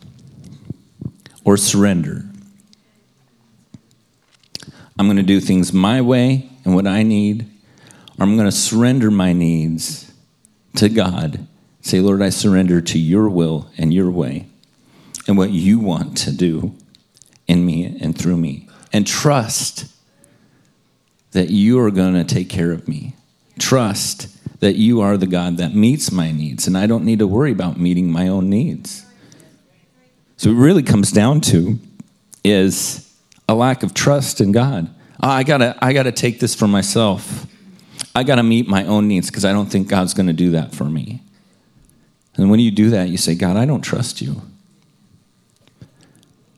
or 1.44 1.56
surrender. 1.56 2.24
I'm 4.98 5.06
going 5.06 5.16
to 5.16 5.22
do 5.22 5.40
things 5.40 5.72
my 5.72 6.00
way 6.00 6.48
and 6.64 6.74
what 6.74 6.86
I 6.86 7.02
need, 7.02 7.42
or 8.18 8.22
I'm 8.22 8.36
going 8.36 8.48
to 8.48 8.56
surrender 8.56 9.10
my 9.10 9.32
needs 9.32 10.12
to 10.76 10.88
God. 10.88 11.46
Say, 11.82 12.00
Lord, 12.00 12.22
I 12.22 12.30
surrender 12.30 12.80
to 12.80 12.98
your 12.98 13.28
will 13.28 13.68
and 13.76 13.92
your 13.92 14.10
way 14.10 14.46
and 15.28 15.36
what 15.36 15.50
you 15.50 15.78
want 15.78 16.16
to 16.18 16.32
do 16.32 16.74
in 17.46 17.66
me 17.66 17.98
and 18.00 18.16
through 18.16 18.38
me. 18.38 18.68
And 18.92 19.06
trust 19.06 19.86
that 21.34 21.50
you 21.50 21.80
are 21.80 21.90
going 21.90 22.14
to 22.14 22.24
take 22.24 22.48
care 22.48 22.72
of 22.72 22.88
me. 22.88 23.14
Trust 23.58 24.28
that 24.60 24.76
you 24.76 25.00
are 25.00 25.16
the 25.16 25.26
God 25.26 25.58
that 25.58 25.74
meets 25.74 26.10
my 26.10 26.32
needs, 26.32 26.66
and 26.66 26.78
I 26.78 26.86
don't 26.86 27.04
need 27.04 27.18
to 27.18 27.26
worry 27.26 27.52
about 27.52 27.78
meeting 27.78 28.10
my 28.10 28.28
own 28.28 28.48
needs. 28.48 29.04
So 30.36 30.50
it 30.50 30.54
really 30.54 30.82
comes 30.82 31.12
down 31.12 31.40
to 31.42 31.78
is 32.42 33.12
a 33.48 33.54
lack 33.54 33.82
of 33.82 33.94
trust 33.94 34.40
in 34.40 34.52
God. 34.52 34.88
Oh, 35.22 35.28
I 35.28 35.42
gotta, 35.42 35.76
I 35.82 35.92
gotta 35.92 36.12
take 36.12 36.40
this 36.40 36.54
for 36.54 36.68
myself. 36.68 37.46
I 38.14 38.22
gotta 38.22 38.42
meet 38.42 38.68
my 38.68 38.86
own 38.86 39.08
needs 39.08 39.28
because 39.28 39.44
I 39.44 39.52
don't 39.52 39.66
think 39.66 39.88
God's 39.88 40.14
gonna 40.14 40.32
do 40.32 40.50
that 40.52 40.74
for 40.74 40.84
me. 40.84 41.20
And 42.36 42.50
when 42.50 42.60
you 42.60 42.70
do 42.70 42.90
that, 42.90 43.08
you 43.08 43.16
say, 43.16 43.34
God, 43.34 43.56
I 43.56 43.64
don't 43.64 43.82
trust 43.82 44.20
you. 44.20 44.42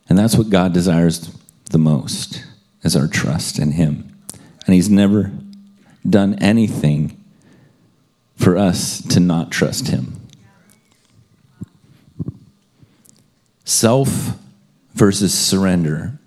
And 0.09 0.18
that's 0.18 0.37
what 0.37 0.50
God 0.50 0.73
desires 0.73 1.30
the 1.71 1.78
most 1.78 2.45
is 2.83 2.95
our 2.95 3.09
trust 3.09 3.59
in 3.59 3.73
Him. 3.73 4.16
And 4.67 4.75
He's 4.75 4.91
never 4.91 5.33
done 6.09 6.35
anything 6.41 7.23
for 8.37 8.57
us 8.57 9.03
to 9.09 9.21
not 9.21 9.51
trust 9.51 9.89
Him. 9.89 10.21
Self 13.65 14.37
versus 14.95 15.35
surrender. 15.35 16.19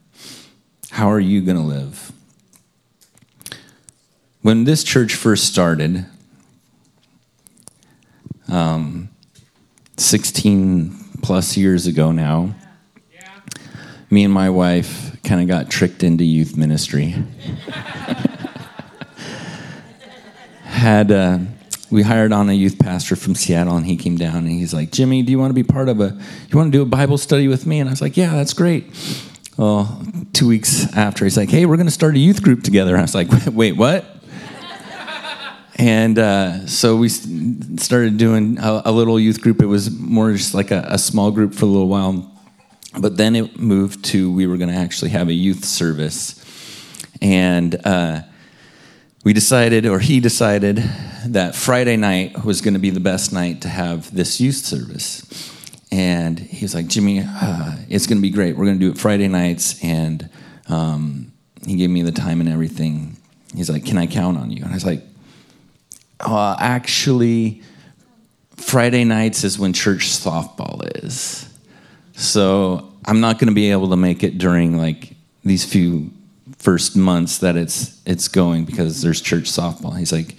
How 0.91 1.10
are 1.12 1.19
you 1.19 1.41
going 1.41 1.58
to 1.58 1.63
live? 1.63 2.12
When 4.41 4.63
this 4.63 4.84
church 4.84 5.15
first 5.15 5.46
started, 5.46 6.05
um, 8.48 9.10
16 9.98 10.96
plus 11.22 11.58
years 11.58 11.88
ago 11.88 12.12
now, 12.12 12.55
me 14.10 14.24
and 14.24 14.34
my 14.34 14.50
wife 14.50 15.22
kind 15.24 15.41
of 15.41 15.48
got 15.48 15.69
tricked 15.69 16.03
into 16.03 16.24
youth 16.24 16.58
ministry. 16.58 17.15
Had 20.79 21.12
uh, 21.12 21.39
we 21.91 22.03
hired 22.03 22.31
on 22.31 22.50
a 22.50 22.53
youth 22.53 22.79
pastor 22.79 23.17
from 23.17 23.36
Seattle, 23.36 23.75
and 23.75 23.86
he 23.86 23.98
came 23.98 24.15
down 24.15 24.38
and 24.38 24.50
he's 24.50 24.74
like, 24.74 24.91
"Jimmy, 24.91 25.24
do 25.24 25.31
you 25.31 25.38
want 25.38 25.50
to 25.50 25.53
be 25.53 25.63
part 25.63 25.89
of 25.89 26.00
a? 26.00 26.17
You 26.50 26.57
want 26.57 26.71
to 26.71 26.77
do 26.77 26.81
a 26.81 26.86
Bible 26.86 27.17
study 27.17 27.50
with 27.50 27.65
me?" 27.65 27.81
And 27.81 27.89
I 27.89 27.91
was 27.91 28.01
like, 28.01 28.15
"Yeah, 28.15 28.33
that's 28.33 28.53
great." 28.53 28.86
Well, 29.57 30.01
two 30.31 30.48
weeks 30.48 30.95
after, 30.95 31.25
he's 31.25 31.36
like, 31.36 31.50
"Hey, 31.50 31.65
we're 31.65 31.75
going 31.75 31.88
to 31.88 31.91
start 31.91 32.15
a 32.15 32.19
youth 32.19 32.41
group 32.41 32.63
together." 32.63 32.91
And 32.91 33.00
I 33.00 33.03
was 33.03 33.13
like, 33.13 33.27
"Wait, 33.51 33.74
what?" 33.74 34.05
and 35.75 36.17
uh, 36.17 36.65
so 36.65 36.95
we 36.95 37.09
started 37.09 38.17
doing 38.17 38.57
a, 38.59 38.83
a, 38.86 38.91
little 38.91 39.19
youth 39.19 39.41
group. 39.41 39.62
It 39.62 39.65
was 39.65 39.91
more 39.91 40.31
just 40.31 40.53
like 40.53 40.71
a, 40.71 40.86
a 40.88 40.98
small 40.98 41.31
group 41.31 41.53
for 41.53 41.65
a 41.65 41.67
little 41.67 41.89
while 41.89 42.29
but 42.98 43.17
then 43.17 43.36
it 43.36 43.59
moved 43.59 44.03
to 44.05 44.31
we 44.31 44.48
were 44.48 44.57
going 44.57 44.69
to 44.69 44.75
actually 44.75 45.12
have 45.12 45.29
a 45.29 45.33
youth 45.33 45.63
service. 45.63 46.36
And 47.21 47.75
uh, 47.86 48.21
we 49.23 49.33
decided, 49.33 49.85
or 49.85 49.99
he 49.99 50.19
decided, 50.19 50.77
that 51.25 51.55
Friday 51.55 51.97
night 51.97 52.45
was 52.45 52.61
going 52.61 52.73
to 52.73 52.79
be 52.79 52.89
the 52.89 52.99
best 52.99 53.33
night 53.33 53.61
to 53.61 53.69
have 53.69 54.13
this 54.13 54.39
youth 54.39 54.55
service. 54.55 55.25
And 55.91 56.39
he 56.39 56.63
was 56.63 56.73
like, 56.73 56.88
Jimmy, 56.88 57.23
uh, 57.25 57.75
it's 57.89 58.07
going 58.07 58.17
to 58.17 58.21
be 58.21 58.29
great. 58.29 58.55
We're 58.55 58.65
going 58.65 58.79
to 58.79 58.85
do 58.85 58.91
it 58.91 58.97
Friday 58.97 59.27
nights. 59.27 59.83
And 59.83 60.29
um, 60.67 61.31
he 61.65 61.75
gave 61.75 61.89
me 61.89 62.03
the 62.03 62.11
time 62.11 62.39
and 62.39 62.49
everything. 62.49 63.17
He's 63.55 63.69
like, 63.69 63.85
Can 63.85 63.97
I 63.97 64.07
count 64.07 64.38
on 64.38 64.51
you? 64.51 64.63
And 64.63 64.71
I 64.71 64.75
was 64.75 64.85
like, 64.85 65.03
uh, 66.19 66.55
Actually, 66.59 67.63
Friday 68.55 69.03
nights 69.03 69.43
is 69.43 69.57
when 69.57 69.73
church 69.73 70.07
softball 70.07 71.03
is. 71.03 71.49
So 72.13 72.93
I'm 73.05 73.19
not 73.19 73.39
going 73.39 73.47
to 73.47 73.55
be 73.55 73.71
able 73.71 73.89
to 73.89 73.95
make 73.97 74.23
it 74.23 74.38
during 74.38 74.77
like 74.77 75.15
these 75.43 75.65
few 75.65 76.11
first 76.59 76.95
months 76.95 77.39
that 77.39 77.55
it's 77.55 78.01
it's 78.05 78.27
going 78.27 78.65
because 78.65 79.01
there's 79.01 79.21
church 79.21 79.45
softball. 79.45 79.97
He's 79.97 80.11
like, 80.11 80.35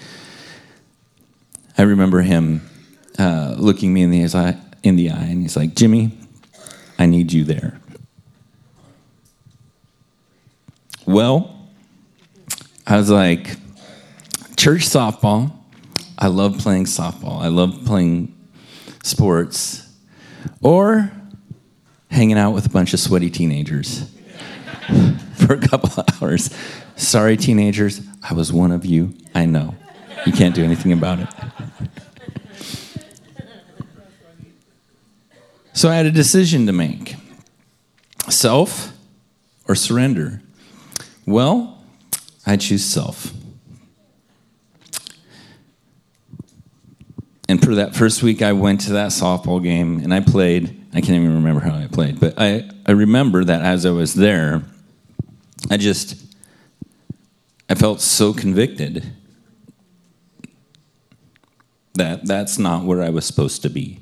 I 1.77 1.83
remember 1.83 2.21
him 2.21 2.69
uh, 3.19 3.57
looking 3.59 3.93
me 3.93 4.03
in 4.03 4.11
the 4.11 4.25
eye, 4.25 4.57
in 4.83 4.97
the 4.97 5.11
eye, 5.11 5.25
and 5.25 5.43
he's 5.43 5.57
like, 5.57 5.75
Jimmy, 5.75 6.13
I 6.99 7.07
need 7.07 7.33
you 7.33 7.45
there. 7.45 7.81
Well, 11.07 11.57
I 12.87 12.97
was 12.97 13.11
like, 13.11 13.57
church 14.57 14.83
softball. 14.83 15.53
I 16.19 16.29
love 16.29 16.59
playing 16.59 16.85
softball. 16.85 17.41
I 17.41 17.49
love 17.49 17.85
playing 17.87 18.37
sports. 19.03 19.89
Or 20.61 21.11
hanging 22.11 22.37
out 22.37 22.53
with 22.53 22.67
a 22.67 22.69
bunch 22.69 22.93
of 22.93 23.01
sweaty 23.01 23.31
teenagers 23.31 24.11
for 25.51 25.57
a 25.57 25.69
couple 25.69 26.05
hours. 26.23 26.49
Sorry, 26.95 27.37
teenagers, 27.37 28.01
I 28.23 28.35
was 28.35 28.53
one 28.53 28.71
of 28.71 28.85
you. 28.85 29.15
I 29.35 29.47
know. 29.47 29.75
You 30.25 30.33
can't 30.33 30.55
do 30.55 30.63
anything 30.63 30.93
about 30.93 31.19
it. 31.19 31.29
So 35.73 35.89
I 35.89 35.97
had 35.97 36.07
a 36.07 36.13
decision 36.13 36.67
to 36.67 36.73
make 36.73 37.17
self 38.29 38.93
or 39.67 39.75
surrender. 39.75 40.41
Well, 41.27 41.83
I 42.47 42.57
choose 42.57 42.85
self. 42.85 43.33
And 47.49 47.61
for 47.61 47.75
that 47.75 47.97
first 47.97 48.23
week, 48.23 48.41
I 48.41 48.53
went 48.53 48.83
to 48.83 48.93
that 48.93 49.09
softball 49.09 49.61
game 49.61 49.99
and 49.99 50.15
I 50.15 50.21
played. 50.21 50.87
I 50.93 51.01
can't 51.01 51.15
even 51.15 51.35
remember 51.35 51.61
how 51.61 51.75
I 51.75 51.89
played, 51.89 52.21
but 52.21 52.35
I, 52.39 52.71
I 52.87 52.93
remember 52.93 53.43
that 53.43 53.63
as 53.63 53.85
I 53.85 53.91
was 53.91 54.15
there, 54.15 54.63
I 55.69 55.77
just, 55.77 56.25
I 57.69 57.75
felt 57.75 58.01
so 58.01 58.33
convicted 58.33 59.13
that 61.95 62.27
that's 62.27 62.59
not 62.59 62.85
where 62.85 63.03
I 63.03 63.11
was 63.11 63.27
supposed 63.27 63.63
to 63.63 63.69
be. 63.69 64.01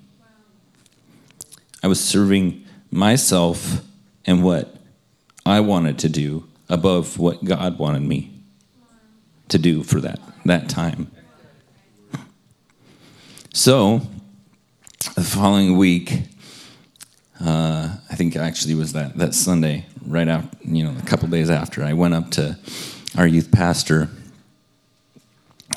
I 1.82 1.88
was 1.88 2.00
serving 2.00 2.64
myself 2.90 3.82
and 4.24 4.44
what 4.44 4.76
I 5.44 5.60
wanted 5.60 5.98
to 6.00 6.08
do 6.08 6.48
above 6.68 7.18
what 7.18 7.44
God 7.44 7.78
wanted 7.78 8.02
me 8.02 8.32
to 9.48 9.58
do 9.58 9.82
for 9.82 10.00
that, 10.00 10.20
that 10.44 10.68
time. 10.68 11.10
So, 13.52 14.02
the 15.14 15.22
following 15.22 15.76
week, 15.76 16.22
uh, 17.40 17.96
I 18.10 18.14
think 18.14 18.36
actually 18.36 18.74
was 18.74 18.92
that, 18.92 19.16
that 19.16 19.34
Sunday, 19.34 19.86
right 20.08 20.26
after, 20.26 20.56
you 20.64 20.82
know, 20.84 20.94
a 20.98 21.02
couple 21.02 21.28
days 21.28 21.50
after, 21.50 21.84
I 21.84 21.92
went 21.92 22.14
up 22.14 22.30
to 22.32 22.58
our 23.16 23.26
youth 23.26 23.52
pastor 23.52 24.08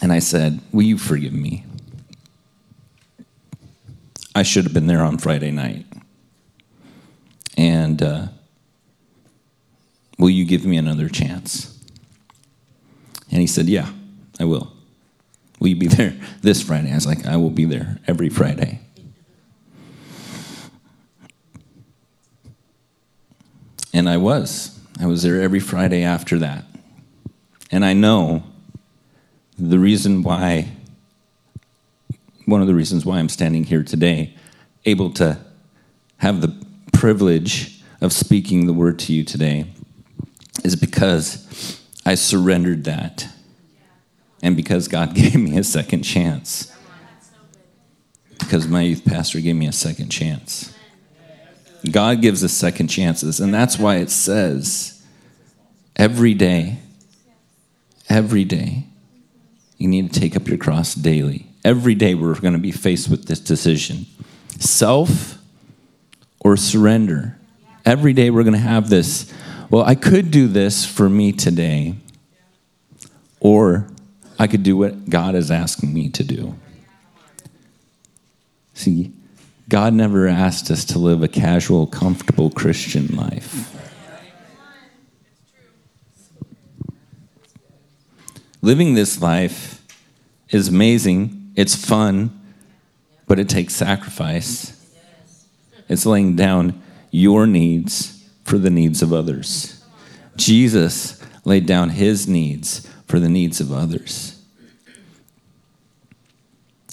and 0.02 0.12
I 0.12 0.20
said, 0.20 0.60
Will 0.72 0.84
you 0.84 0.98
forgive 0.98 1.34
me? 1.34 1.66
I 4.34 4.44
should 4.44 4.64
have 4.64 4.74
been 4.74 4.88
there 4.88 5.04
on 5.04 5.18
Friday 5.18 5.52
night. 5.52 5.86
And 7.58 8.02
uh, 8.02 8.28
will 10.18 10.30
you 10.30 10.46
give 10.46 10.66
me 10.66 10.78
another 10.78 11.10
chance? 11.10 11.78
And 13.30 13.42
he 13.42 13.48
said, 13.48 13.68
Yeah, 13.68 13.92
I 14.40 14.46
will. 14.46 14.72
Will 15.60 15.68
you 15.68 15.76
be 15.76 15.88
there 15.88 16.16
this 16.42 16.64
Friday? 16.64 16.92
I 16.92 16.96
was 16.96 17.06
like, 17.06 17.26
I 17.26 17.38
will 17.38 17.50
be 17.50 17.66
there 17.66 18.00
every 18.08 18.30
Friday. 18.30 18.80
And 23.94 24.10
I 24.10 24.18
was. 24.18 24.80
I 25.00 25.06
was 25.06 25.24
there 25.24 25.42
every 25.42 25.60
Friday 25.60 26.04
after 26.04 26.40
that. 26.40 26.66
And 27.72 27.86
I 27.86 27.94
know 27.94 28.44
the 29.58 29.80
reason 29.80 30.24
why, 30.24 30.70
one 32.46 32.62
of 32.62 32.68
the 32.68 32.76
reasons 32.76 33.06
why 33.06 33.20
I'm 33.20 33.30
standing 33.30 33.64
here 33.64 33.84
today, 33.84 34.36
able 34.86 35.12
to 35.14 35.38
have 36.18 36.42
the 36.42 36.54
privilege 36.94 37.82
of 38.02 38.14
speaking 38.14 38.66
the 38.66 38.74
word 38.74 39.00
to 39.00 39.14
you 39.14 39.24
today, 39.24 39.66
is 40.64 40.76
because 40.76 41.80
I 42.06 42.16
surrendered 42.16 42.84
that. 42.86 43.28
And 44.44 44.56
because 44.56 44.88
God 44.88 45.14
gave 45.16 45.36
me 45.36 45.58
a 45.58 45.64
second 45.64 46.04
chance. 46.04 46.76
Because 48.40 48.68
my 48.68 48.82
youth 48.82 49.06
pastor 49.06 49.40
gave 49.40 49.56
me 49.56 49.68
a 49.68 49.72
second 49.72 50.10
chance. 50.10 50.76
God 51.90 52.22
gives 52.22 52.44
us 52.44 52.54
second 52.54 52.88
chances. 52.88 53.40
And 53.40 53.54
that's 53.54 53.80
why 53.80 53.98
it 53.98 54.10
says 54.10 55.04
every 55.96 56.34
day, 56.34 56.78
every 58.10 58.44
day, 58.44 58.86
you 59.78 59.88
need 59.88 60.14
to 60.14 60.20
take 60.20 60.36
up 60.36 60.48
your 60.48 60.58
cross 60.58 60.94
daily. 60.94 61.48
Every 61.64 61.96
day, 61.96 62.14
we're 62.14 62.40
going 62.40 62.54
to 62.54 62.60
be 62.60 62.72
faced 62.72 63.10
with 63.10 63.26
this 63.26 63.40
decision 63.40 64.06
self 64.60 65.40
or 66.40 66.56
surrender. 66.56 67.38
Every 67.84 68.14
day, 68.14 68.30
we're 68.30 68.44
going 68.44 68.54
to 68.54 68.60
have 68.60 68.90
this. 68.90 69.32
Well, 69.70 69.84
I 69.84 69.96
could 69.96 70.30
do 70.30 70.48
this 70.48 70.86
for 70.86 71.10
me 71.10 71.32
today, 71.32 71.96
or 73.40 73.88
I 74.38 74.48
could 74.48 74.62
do 74.64 74.78
what 74.78 75.10
God 75.10 75.34
is 75.34 75.50
asking 75.50 75.94
me 75.94 76.10
to 76.10 76.24
do. 76.24 76.56
See, 78.74 79.14
God 79.70 79.94
never 79.94 80.28
asked 80.28 80.70
us 80.70 80.84
to 80.86 81.00
live 81.00 81.24
a 81.24 81.28
casual, 81.28 81.88
comfortable 81.88 82.50
Christian 82.50 83.16
life. 83.16 83.78
Living 88.62 88.94
this 88.94 89.22
life 89.22 89.84
is 90.50 90.68
amazing, 90.68 91.52
it's 91.56 91.76
fun, 91.76 92.38
but 93.28 93.40
it 93.40 93.50
takes 93.50 93.74
sacrifice. 93.74 94.78
It's 95.90 96.06
laying 96.06 96.36
down 96.36 96.82
your 97.10 97.48
needs 97.48 98.28
for 98.44 98.58
the 98.58 98.70
needs 98.70 99.02
of 99.02 99.14
others. 99.14 99.84
Jesus 100.36 101.22
laid 101.44 101.66
down 101.66 101.90
his 101.90 102.28
needs 102.28 102.88
for 103.08 103.20
the 103.20 103.30
needs 103.30 103.60
of 103.60 103.72
others. 103.72 104.42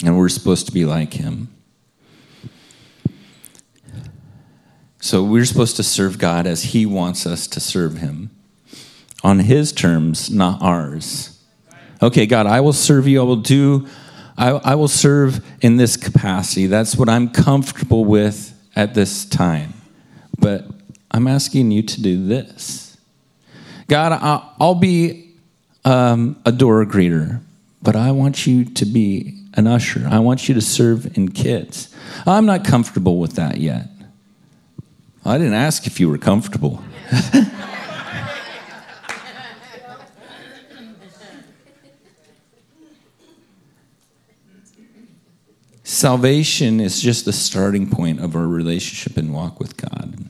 And 0.03 0.17
we're 0.17 0.29
supposed 0.29 0.65
to 0.65 0.71
be 0.71 0.85
like 0.85 1.13
him. 1.13 1.49
So 5.01 5.23
we're 5.23 5.45
supposed 5.45 5.77
to 5.77 5.83
serve 5.83 6.17
God 6.17 6.45
as 6.45 6.63
He 6.63 6.85
wants 6.85 7.25
us 7.25 7.47
to 7.47 7.59
serve 7.59 7.97
Him 7.97 8.31
on 9.23 9.39
His 9.39 9.71
terms, 9.71 10.29
not 10.29 10.61
ours. 10.61 11.41
Okay, 12.01 12.25
God, 12.25 12.45
I 12.45 12.61
will 12.61 12.73
serve 12.73 13.07
you. 13.07 13.21
I 13.21 13.23
will 13.23 13.37
do, 13.37 13.87
I, 14.37 14.49
I 14.49 14.75
will 14.75 14.87
serve 14.87 15.45
in 15.61 15.77
this 15.77 15.97
capacity. 15.97 16.67
That's 16.67 16.95
what 16.95 17.09
I'm 17.09 17.29
comfortable 17.29 18.05
with 18.05 18.53
at 18.75 18.93
this 18.93 19.25
time. 19.25 19.73
But 20.37 20.65
I'm 21.11 21.27
asking 21.27 21.71
you 21.71 21.81
to 21.81 22.01
do 22.01 22.25
this. 22.27 22.97
God, 23.87 24.13
I'll 24.59 24.75
be 24.75 25.33
um, 25.83 26.39
a 26.45 26.51
door 26.51 26.85
greeter, 26.85 27.41
but 27.81 27.95
I 27.95 28.11
want 28.11 28.45
you 28.45 28.65
to 28.65 28.85
be 28.85 29.35
an 29.55 29.65
usher. 29.67 30.07
I 30.09 30.19
want 30.19 30.47
you 30.47 30.55
to 30.55 30.61
serve 30.61 31.17
in 31.17 31.31
kids. 31.31 31.93
I'm 32.25 32.45
not 32.45 32.63
comfortable 32.63 33.17
with 33.17 33.33
that 33.33 33.57
yet. 33.57 33.88
I 35.25 35.37
didn't 35.37 35.53
ask 35.53 35.85
if 35.85 35.99
you 35.99 36.09
were 36.09 36.17
comfortable. 36.17 36.83
Salvation 45.83 46.79
is 46.79 47.01
just 47.01 47.25
the 47.25 47.33
starting 47.33 47.89
point 47.89 48.21
of 48.21 48.35
our 48.35 48.47
relationship 48.47 49.17
and 49.17 49.33
walk 49.33 49.59
with 49.59 49.75
God. 49.75 50.29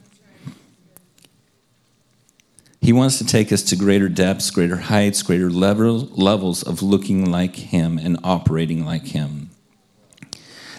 He 2.81 2.91
wants 2.91 3.19
to 3.19 3.25
take 3.25 3.51
us 3.51 3.61
to 3.63 3.75
greater 3.75 4.09
depths, 4.09 4.49
greater 4.49 4.77
heights, 4.77 5.21
greater 5.21 5.51
level, 5.51 6.07
levels 6.13 6.63
of 6.63 6.81
looking 6.81 7.29
like 7.29 7.55
Him 7.55 7.99
and 7.99 8.17
operating 8.23 8.83
like 8.83 9.07
Him. 9.07 9.51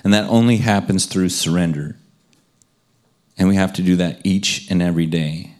And 0.03 0.13
that 0.13 0.29
only 0.29 0.57
happens 0.57 1.07
through 1.07 1.29
surrender. 1.29 2.00
And 3.41 3.49
we 3.49 3.55
have 3.57 3.73
to 3.73 3.83
do 3.83 3.97
that 3.97 4.21
each 4.23 4.71
and 4.71 4.83
every 4.83 5.07
day. 5.07 5.55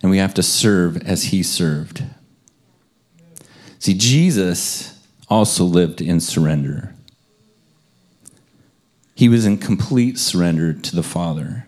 And 0.00 0.10
we 0.10 0.16
have 0.16 0.32
to 0.34 0.42
serve 0.42 0.96
as 1.06 1.24
he 1.24 1.42
served. 1.42 2.02
See, 3.78 3.92
Jesus 3.92 4.98
also 5.28 5.64
lived 5.64 6.00
in 6.00 6.18
surrender. 6.18 6.94
He 9.14 9.28
was 9.28 9.44
in 9.44 9.58
complete 9.58 10.18
surrender 10.18 10.72
to 10.72 10.96
the 10.96 11.02
Father. 11.02 11.66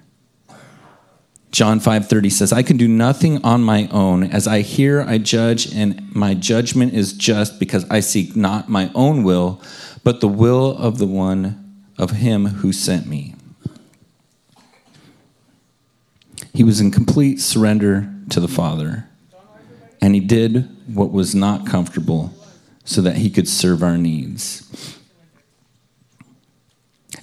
John 1.50 1.78
5:30 1.78 2.30
says, 2.30 2.50
"I 2.50 2.62
can 2.62 2.78
do 2.78 2.88
nothing 2.88 3.44
on 3.44 3.62
my 3.62 3.88
own. 3.88 4.24
As 4.24 4.46
I 4.46 4.62
hear, 4.62 5.02
I 5.02 5.18
judge, 5.18 5.70
and 5.70 6.00
my 6.14 6.32
judgment 6.32 6.94
is 6.94 7.12
just 7.12 7.60
because 7.60 7.84
I 7.90 8.00
seek 8.00 8.34
not 8.34 8.70
my 8.70 8.90
own 8.94 9.22
will, 9.22 9.60
but 10.02 10.22
the 10.22 10.28
will 10.28 10.78
of 10.78 10.96
the 10.96 11.06
one 11.06 11.62
of 11.98 12.12
him 12.12 12.46
who 12.46 12.72
sent 12.72 13.06
me." 13.06 13.34
He 16.54 16.64
was 16.64 16.80
in 16.80 16.90
complete 16.90 17.40
surrender 17.40 18.12
to 18.30 18.40
the 18.40 18.48
Father. 18.48 19.08
And 20.00 20.14
he 20.14 20.20
did 20.20 20.68
what 20.94 21.12
was 21.12 21.34
not 21.34 21.66
comfortable 21.66 22.34
so 22.84 23.00
that 23.02 23.16
he 23.16 23.30
could 23.30 23.48
serve 23.48 23.82
our 23.82 23.96
needs. 23.96 24.98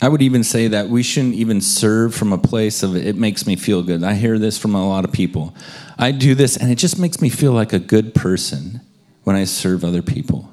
I 0.02 0.08
would 0.08 0.22
even 0.22 0.44
say 0.46 0.70
that 0.70 0.88
we 0.88 1.04
shouldn't 1.04 1.36
even 1.36 1.60
serve 1.60 2.16
from 2.16 2.32
a 2.32 2.38
place 2.38 2.84
of 2.84 2.96
it 2.96 3.18
makes 3.18 3.46
me 3.46 3.58
feel 3.58 3.84
good. 3.84 4.02
I 4.02 4.14
hear 4.14 4.40
this 4.40 4.58
from 4.58 4.74
a 4.74 4.88
lot 4.88 5.04
of 5.04 5.12
people. 5.12 5.54
I 5.98 6.12
do 6.12 6.36
this 6.36 6.56
and 6.56 6.72
it 6.72 6.76
just 6.76 6.98
makes 6.98 7.20
me 7.20 7.30
feel 7.30 7.52
like 7.52 7.74
a 7.74 7.80
good 7.80 8.16
person 8.16 8.80
when 9.26 9.36
I 9.36 9.44
serve 9.44 9.84
other 9.84 10.02
people. 10.02 10.50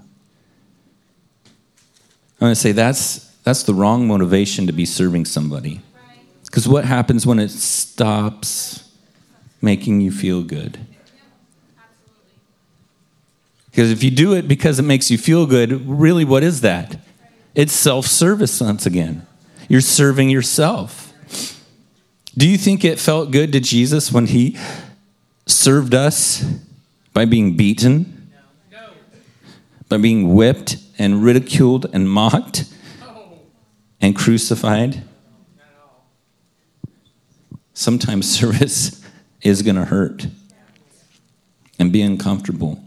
I'm 1.45 2.47
going 2.47 2.53
to 2.53 2.57
say 2.57 2.73
that's 2.73 3.25
that's 3.45 3.62
the 3.62 3.75
wrong 3.75 4.09
motivation 4.09 4.67
to 4.67 4.73
be 4.73 4.85
serving 4.85 5.25
somebody. 5.25 5.81
Because 6.57 6.69
what 6.69 6.87
happens 6.87 7.27
when 7.27 7.38
it 7.38 7.51
stops 7.51 8.90
making 9.61 10.01
you 10.01 10.11
feel 10.11 10.42
good? 10.42 10.79
Because 13.71 13.90
if 13.90 14.03
you 14.03 14.11
do 14.11 14.33
it 14.33 14.49
because 14.49 14.79
it 14.79 14.85
makes 14.85 15.11
you 15.11 15.19
feel 15.19 15.45
good, 15.45 15.87
really, 15.87 16.25
what 16.25 16.42
is 16.42 16.62
that? 16.62 16.97
It's 17.55 17.75
self 17.75 18.07
service 18.07 18.59
once 18.59 18.87
again. 18.87 19.27
You're 19.69 19.83
serving 19.83 20.31
yourself. 20.31 21.12
Do 22.35 22.49
you 22.49 22.57
think 22.57 22.87
it 22.87 22.99
felt 22.99 23.33
good 23.33 23.53
to 23.53 23.61
Jesus 23.61 24.11
when 24.11 24.25
he 24.25 24.57
served 25.45 25.95
us 25.95 26.42
by 27.12 27.27
being 27.27 27.55
beaten, 27.55 28.31
by 29.90 29.99
being 29.99 30.33
whipped 30.33 30.79
and 30.97 31.23
ridiculed 31.23 31.85
and 31.92 32.09
mocked 32.09 32.64
and 34.01 34.16
crucified? 34.16 35.03
Sometimes 37.77 38.27
service 38.39 39.05
is 39.43 39.61
going 39.61 39.77
to 39.77 39.85
hurt 39.85 40.27
and 41.79 41.93
be 41.93 42.01
uncomfortable. 42.01 42.83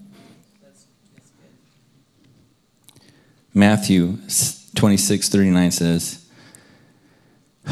Matthew 3.53 4.17
26 4.75 5.29
39 5.29 5.71
says, 5.71 6.25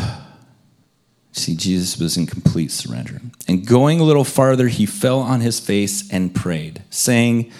See, 1.31 1.55
Jesus 1.55 1.99
was 1.99 2.17
in 2.17 2.27
complete 2.27 2.71
surrender. 2.71 3.19
And 3.47 3.65
going 3.65 3.99
a 3.99 4.03
little 4.03 4.23
farther, 4.23 4.67
he 4.67 4.85
fell 4.85 5.19
on 5.19 5.41
his 5.41 5.59
face 5.59 6.11
and 6.11 6.33
prayed, 6.33 6.83
saying, 6.91 7.51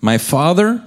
My 0.00 0.16
Father, 0.16 0.82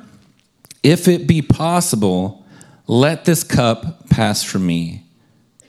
if 0.81 1.07
it 1.07 1.27
be 1.27 1.41
possible, 1.43 2.45
let 2.87 3.25
this 3.25 3.43
cup 3.43 4.09
pass 4.09 4.43
from 4.43 4.65
me. 4.65 5.03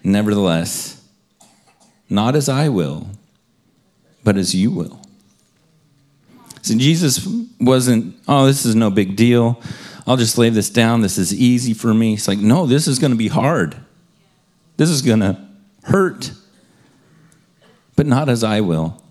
Nevertheless, 0.02 0.97
not 2.08 2.34
as 2.34 2.48
I 2.48 2.68
will, 2.68 3.08
but 4.24 4.36
as 4.36 4.54
you 4.54 4.70
will. 4.70 5.00
So 6.62 6.76
Jesus 6.76 7.26
wasn't, 7.60 8.16
oh, 8.26 8.46
this 8.46 8.66
is 8.66 8.74
no 8.74 8.90
big 8.90 9.16
deal. 9.16 9.60
I'll 10.06 10.16
just 10.16 10.38
lay 10.38 10.50
this 10.50 10.70
down. 10.70 11.02
This 11.02 11.18
is 11.18 11.32
easy 11.32 11.74
for 11.74 11.94
me. 11.94 12.14
It's 12.14 12.28
like, 12.28 12.38
no, 12.38 12.66
this 12.66 12.88
is 12.88 12.98
going 12.98 13.12
to 13.12 13.16
be 13.16 13.28
hard. 13.28 13.76
This 14.76 14.90
is 14.90 15.02
going 15.02 15.20
to 15.20 15.38
hurt 15.84 16.32
but 17.98 18.06
not 18.06 18.28
as 18.28 18.44
I 18.44 18.60
will, 18.60 19.02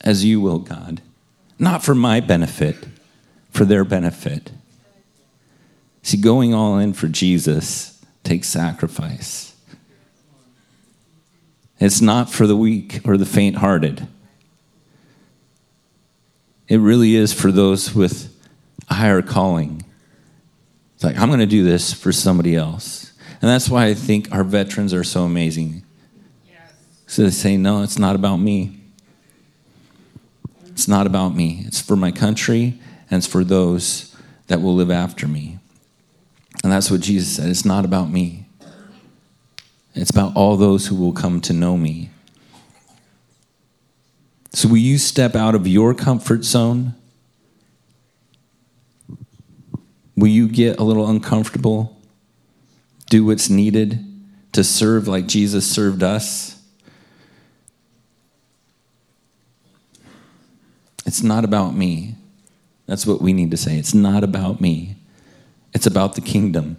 as 0.00 0.24
you 0.24 0.40
will, 0.40 0.58
God. 0.58 1.02
Not 1.58 1.84
for 1.84 1.94
my 1.94 2.20
benefit, 2.20 2.74
for 3.50 3.66
their 3.66 3.84
benefit. 3.84 4.50
See, 6.02 6.16
going 6.16 6.54
all 6.54 6.78
in 6.78 6.94
for 6.94 7.06
Jesus 7.06 8.02
takes 8.22 8.48
sacrifice. 8.48 9.53
It's 11.80 12.00
not 12.00 12.30
for 12.30 12.46
the 12.46 12.56
weak 12.56 13.00
or 13.04 13.16
the 13.16 13.26
faint 13.26 13.56
hearted. 13.56 14.06
It 16.68 16.78
really 16.78 17.14
is 17.14 17.32
for 17.32 17.52
those 17.52 17.94
with 17.94 18.34
a 18.88 18.94
higher 18.94 19.22
calling. 19.22 19.84
It's 20.94 21.04
like, 21.04 21.18
I'm 21.18 21.28
going 21.28 21.40
to 21.40 21.46
do 21.46 21.64
this 21.64 21.92
for 21.92 22.12
somebody 22.12 22.54
else. 22.54 23.12
And 23.42 23.50
that's 23.50 23.68
why 23.68 23.86
I 23.86 23.94
think 23.94 24.32
our 24.32 24.44
veterans 24.44 24.94
are 24.94 25.04
so 25.04 25.24
amazing. 25.24 25.82
So 27.06 27.22
they 27.22 27.30
say, 27.30 27.56
no, 27.56 27.82
it's 27.82 27.98
not 27.98 28.16
about 28.16 28.38
me. 28.38 28.80
It's 30.68 30.88
not 30.88 31.06
about 31.06 31.34
me. 31.34 31.62
It's 31.66 31.80
for 31.80 31.96
my 31.96 32.10
country 32.10 32.80
and 33.10 33.18
it's 33.18 33.26
for 33.26 33.44
those 33.44 34.16
that 34.46 34.60
will 34.62 34.74
live 34.74 34.90
after 34.90 35.28
me. 35.28 35.58
And 36.62 36.72
that's 36.72 36.90
what 36.90 37.00
Jesus 37.00 37.36
said. 37.36 37.48
It's 37.48 37.64
not 37.64 37.84
about 37.84 38.10
me. 38.10 38.43
It's 39.94 40.10
about 40.10 40.34
all 40.34 40.56
those 40.56 40.88
who 40.88 40.96
will 40.96 41.12
come 41.12 41.40
to 41.42 41.52
know 41.52 41.76
me. 41.76 42.10
So, 44.52 44.68
will 44.68 44.76
you 44.76 44.98
step 44.98 45.34
out 45.34 45.54
of 45.54 45.66
your 45.66 45.94
comfort 45.94 46.44
zone? 46.44 46.94
Will 50.16 50.28
you 50.28 50.48
get 50.48 50.78
a 50.78 50.84
little 50.84 51.08
uncomfortable? 51.08 52.00
Do 53.10 53.24
what's 53.24 53.50
needed 53.50 54.04
to 54.52 54.62
serve 54.62 55.08
like 55.08 55.26
Jesus 55.26 55.68
served 55.68 56.02
us? 56.02 56.62
It's 61.06 61.22
not 61.22 61.44
about 61.44 61.74
me. 61.74 62.14
That's 62.86 63.06
what 63.06 63.20
we 63.20 63.32
need 63.32 63.50
to 63.50 63.56
say. 63.56 63.78
It's 63.78 63.94
not 63.94 64.24
about 64.24 64.60
me, 64.60 64.96
it's 65.72 65.86
about 65.86 66.14
the 66.14 66.20
kingdom. 66.20 66.76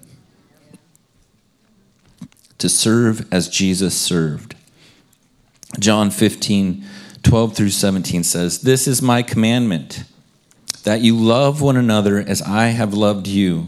To 2.60 2.70
serve 2.70 3.32
as 3.34 3.50
Jesus 3.50 3.98
served. 3.98 4.56
John 5.80 6.10
15, 6.10 6.86
12 7.24 7.56
through 7.56 7.70
17 7.70 8.24
says, 8.24 8.62
This 8.62 8.88
is 8.88 9.02
my 9.02 9.22
commandment, 9.22 10.06
that 10.84 11.02
you 11.02 11.18
love 11.18 11.62
one 11.62 11.76
another 11.76 12.20
as 12.20 12.42
I 12.42 12.68
have 12.68 12.94
loved 12.94 13.28
you. 13.28 13.68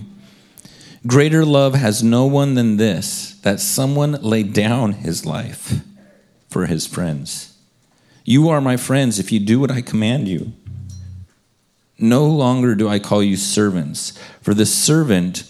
Greater 1.06 1.46
love 1.46 1.74
has 1.74 2.04
no 2.04 2.26
one 2.26 2.54
than 2.54 2.78
this, 2.78 3.34
that 3.42 3.60
someone 3.60 4.14
lay 4.22 4.44
down 4.44 4.94
his 4.94 5.26
life 5.26 5.82
for 6.50 6.66
his 6.66 6.88
friends. 6.88 7.58
You 8.24 8.50
are 8.50 8.62
my 8.62 8.78
friends 8.78 9.20
if 9.20 9.32
you 9.32 9.40
do 9.40 9.60
what 9.60 9.72
I 9.72 9.82
command 9.82 10.28
you. 10.28 10.54
No 12.00 12.26
longer 12.26 12.76
do 12.76 12.88
I 12.88 13.00
call 13.00 13.24
you 13.24 13.38
servants, 13.38 14.18
for 14.42 14.54
the 14.54 14.66
servant 14.66 15.50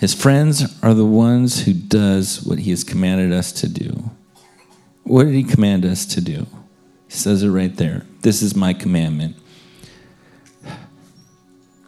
His 0.00 0.14
friends 0.14 0.82
are 0.82 0.94
the 0.94 1.04
ones 1.04 1.64
who 1.64 1.72
does 1.72 2.42
what 2.42 2.58
he 2.58 2.70
has 2.70 2.82
commanded 2.82 3.32
us 3.32 3.52
to 3.52 3.68
do. 3.68 4.10
What 5.04 5.24
did 5.24 5.34
he 5.34 5.44
command 5.44 5.84
us 5.84 6.06
to 6.06 6.20
do? 6.20 6.46
He 7.06 7.14
says 7.14 7.42
it 7.42 7.50
right 7.50 7.74
there. 7.76 8.06
This 8.22 8.42
is 8.42 8.56
my 8.56 8.72
commandment. 8.72 9.36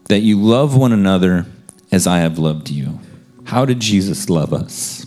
That 0.08 0.20
you 0.20 0.38
love 0.38 0.76
one 0.76 0.92
another 0.92 1.46
as 1.90 2.06
I 2.06 2.18
have 2.18 2.38
loved 2.38 2.68
you. 2.70 3.00
How 3.44 3.64
did 3.64 3.80
Jesus 3.80 4.28
love 4.28 4.52
us? 4.52 5.06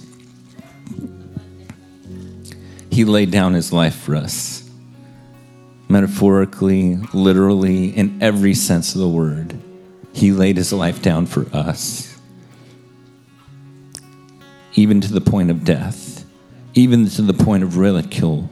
He 2.89 3.06
laid 3.06 3.32
down 3.32 3.54
his 3.54 3.72
life 3.72 3.96
for 3.96 4.15
us 4.15 4.65
metaphorically, 5.88 6.98
literally, 7.13 7.89
in 7.89 8.22
every 8.22 8.54
sense 8.54 8.96
of 8.96 9.02
the 9.02 9.08
word. 9.08 9.60
He 10.13 10.32
laid 10.32 10.58
his 10.58 10.74
life 10.74 11.02
down 11.02 11.26
for 11.26 11.48
us, 11.56 12.14
even 14.76 15.02
to 15.02 15.12
the 15.12 15.22
point 15.22 15.50
of 15.50 15.64
death, 15.64 16.26
even 16.74 17.08
to 17.08 17.22
the 17.22 17.34
point 17.34 17.64
of 17.64 17.78
ridicule. 17.78 18.50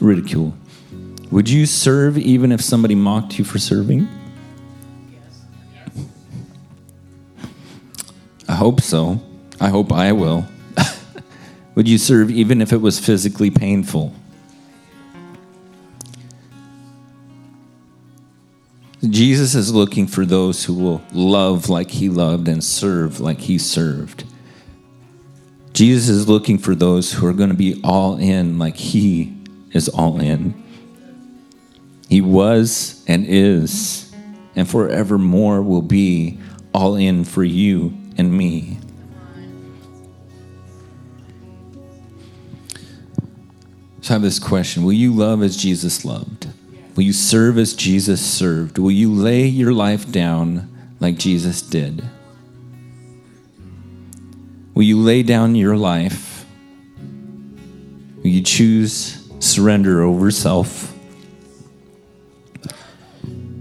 Ridicule. 0.00 0.54
Would 1.30 1.48
you 1.48 1.66
serve 1.66 2.18
even 2.18 2.52
if 2.52 2.60
somebody 2.60 2.94
mocked 2.94 3.38
you 3.38 3.44
for 3.44 3.58
serving? 3.58 4.08
I 8.48 8.54
hope 8.54 8.80
so. 8.80 9.22
I 9.60 9.68
hope 9.68 9.92
I 9.92 10.12
will. 10.12 10.46
Would 11.74 11.88
you 11.88 11.98
serve 11.98 12.30
even 12.30 12.60
if 12.60 12.72
it 12.72 12.78
was 12.78 12.98
physically 12.98 13.50
painful? 13.50 14.14
Jesus 19.08 19.54
is 19.54 19.74
looking 19.74 20.06
for 20.06 20.24
those 20.24 20.64
who 20.64 20.74
will 20.74 21.02
love 21.12 21.68
like 21.68 21.90
he 21.90 22.08
loved 22.08 22.46
and 22.46 22.62
serve 22.62 23.20
like 23.20 23.40
he 23.40 23.58
served. 23.58 24.24
Jesus 25.72 26.08
is 26.08 26.28
looking 26.28 26.58
for 26.58 26.74
those 26.74 27.12
who 27.12 27.26
are 27.26 27.32
going 27.32 27.48
to 27.48 27.56
be 27.56 27.80
all 27.82 28.16
in 28.16 28.58
like 28.58 28.76
he 28.76 29.34
is 29.72 29.88
all 29.88 30.20
in. 30.20 30.54
He 32.08 32.20
was 32.20 33.02
and 33.08 33.24
is, 33.26 34.12
and 34.54 34.68
forevermore 34.68 35.62
will 35.62 35.82
be 35.82 36.38
all 36.74 36.94
in 36.96 37.24
for 37.24 37.42
you 37.42 37.96
and 38.18 38.36
me. 38.36 38.78
So 44.02 44.10
I 44.10 44.12
have 44.14 44.22
this 44.22 44.38
question 44.38 44.84
Will 44.84 44.92
you 44.92 45.12
love 45.12 45.42
as 45.42 45.56
Jesus 45.56 46.04
loved? 46.04 46.48
Will 46.96 47.04
you 47.04 47.14
serve 47.14 47.56
as 47.56 47.72
Jesus 47.72 48.20
served? 48.20 48.76
Will 48.76 48.90
you 48.90 49.10
lay 49.10 49.46
your 49.46 49.72
life 49.72 50.10
down 50.12 50.68
like 51.00 51.16
Jesus 51.16 51.62
did? 51.62 52.04
Will 54.74 54.84
you 54.84 54.98
lay 54.98 55.22
down 55.22 55.54
your 55.54 55.76
life? 55.76 56.46
Will 58.22 58.30
you 58.30 58.42
choose 58.42 59.28
surrender 59.38 60.02
over 60.02 60.30
self? 60.30 60.96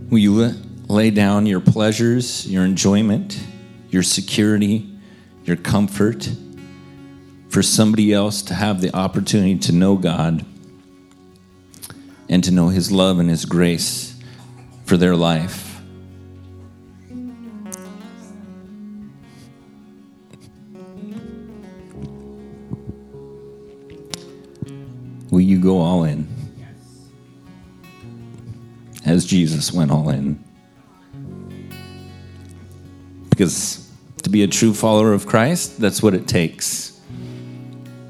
Will 0.09 0.19
you 0.19 0.53
lay 0.87 1.09
down 1.09 1.45
your 1.45 1.59
pleasures, 1.59 2.49
your 2.49 2.63
enjoyment, 2.63 3.39
your 3.89 4.03
security, 4.03 4.89
your 5.43 5.57
comfort 5.57 6.29
for 7.49 7.61
somebody 7.61 8.13
else 8.13 8.41
to 8.43 8.53
have 8.53 8.79
the 8.79 8.95
opportunity 8.95 9.57
to 9.57 9.73
know 9.73 9.97
God 9.97 10.45
and 12.29 12.41
to 12.43 12.51
know 12.51 12.69
His 12.69 12.89
love 12.89 13.19
and 13.19 13.29
His 13.29 13.43
grace 13.43 14.17
for 14.85 14.95
their 14.95 15.15
life? 15.17 15.70
Go 25.61 25.79
all 25.79 26.03
in? 26.03 26.27
As 29.05 29.25
Jesus 29.25 29.71
went 29.71 29.91
all 29.91 30.09
in. 30.09 30.43
Because 33.29 33.89
to 34.23 34.29
be 34.29 34.43
a 34.43 34.47
true 34.47 34.73
follower 34.73 35.13
of 35.13 35.25
Christ, 35.25 35.79
that's 35.79 36.03
what 36.03 36.13
it 36.13 36.27
takes. 36.27 36.99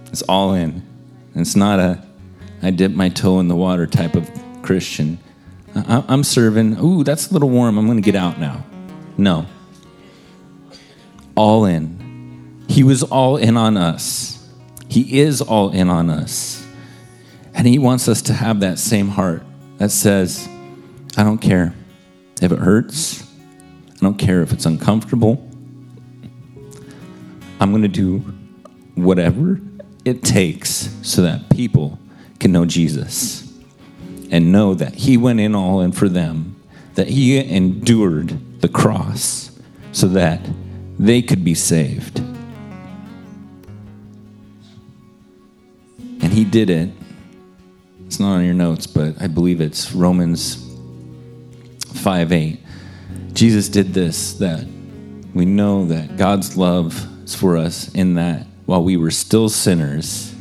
It's 0.08 0.22
all 0.24 0.54
in. 0.54 0.84
It's 1.36 1.56
not 1.56 1.80
a 1.80 2.04
I 2.64 2.70
dip 2.70 2.92
my 2.92 3.10
toe 3.10 3.40
in 3.40 3.48
the 3.48 3.56
water 3.56 3.88
type 3.88 4.16
of 4.16 4.30
Christian. 4.62 5.18
I, 5.74 6.04
am 6.10 6.24
serving. 6.24 6.78
Ooh, 6.80 7.04
that's 7.04 7.32
a 7.32 7.34
little 7.34 7.50
warm. 7.50 7.78
I'm 7.78 7.86
going 7.86 7.98
to 7.98 8.04
get 8.04 8.16
out 8.16 8.40
now. 8.40 8.64
No. 9.18 9.48
All 11.36 11.66
in. 11.66 12.66
He 12.68 12.84
was 12.84 13.04
all 13.04 13.38
in 13.38 13.58
on 13.58 13.78
us. 13.78 14.48
He 14.90 15.20
is 15.20 15.42
all 15.42 15.72
in 15.72 15.90
on 15.90 16.10
us. 16.10 16.61
And 17.54 17.68
He 17.68 17.78
wants 17.80 18.08
us 18.08 18.22
to 18.24 18.34
have 18.34 18.62
that 18.62 18.80
same 18.80 19.10
heart 19.10 19.44
that 19.78 19.92
says, 19.92 20.48
I 21.18 21.24
don't 21.24 21.40
care 21.40 21.74
if 22.42 22.52
it 22.52 22.60
hurts, 22.60 23.24
I 23.24 24.00
don't 24.06 24.18
care 24.18 24.42
if 24.42 24.52
it's 24.52 24.66
uncomfortable. 24.66 25.48
I'm 27.60 27.70
going 27.70 27.84
to 27.84 27.88
do 27.88 28.20
whatever 28.96 29.60
it 30.04 30.24
takes 30.24 30.90
so 31.04 31.22
that 31.22 31.50
people 31.50 32.00
can 32.40 32.52
know 32.52 32.66
Jesus 32.66 33.54
and 34.32 34.52
know 34.52 34.74
that 34.74 34.96
He 34.96 35.18
went 35.18 35.40
in 35.40 35.54
all 35.54 35.82
in 35.82 35.92
for 35.92 36.10
them, 36.10 36.56
that 36.96 37.08
He 37.08 37.38
endured 37.38 38.62
the 38.62 38.70
cross 38.70 39.52
so 39.92 40.08
that 40.08 40.40
they 40.98 41.22
could 41.22 41.44
be 41.44 41.54
saved. 41.54 42.20
And 46.22 46.34
He 46.34 46.44
did 46.44 46.70
it 46.70 46.90
it's 48.12 48.20
not 48.20 48.34
on 48.34 48.44
your 48.44 48.54
notes, 48.54 48.88
but 48.88 49.22
I 49.22 49.28
believe 49.28 49.62
it's 49.62 49.94
Romans 49.94 50.70
5 51.94 52.34
8. 52.34 52.60
Jesus 53.32 53.70
did 53.70 53.94
this 53.94 54.34
that 54.34 54.68
we 55.34 55.46
know 55.46 55.86
that 55.86 56.18
God's 56.18 56.58
love 56.58 57.08
is 57.24 57.34
for 57.34 57.56
us 57.56 57.90
in 57.96 58.16
that 58.16 58.46
while 58.66 58.84
we 58.84 58.98
were 58.98 59.12
still 59.12 59.48
sinners, 59.48 60.36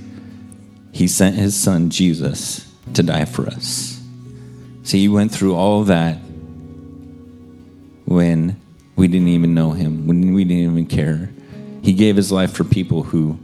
he 0.90 1.06
sent 1.06 1.36
his 1.36 1.54
son 1.54 1.90
Jesus 1.90 2.68
to 2.94 3.04
die 3.04 3.24
for 3.24 3.46
us. 3.46 4.02
See, 4.82 4.98
he 4.98 5.08
went 5.08 5.30
through 5.30 5.54
all 5.54 5.84
that 5.84 6.16
when 8.04 8.60
we 8.96 9.06
didn't 9.06 9.28
even 9.28 9.54
know 9.54 9.70
him, 9.70 10.08
when 10.08 10.34
we 10.34 10.42
didn't 10.42 10.72
even 10.72 10.86
care. 10.86 11.30
He 11.84 11.92
gave 11.92 12.16
his 12.16 12.32
life 12.32 12.52
for 12.52 12.64
people 12.64 13.04
who, 13.04 13.38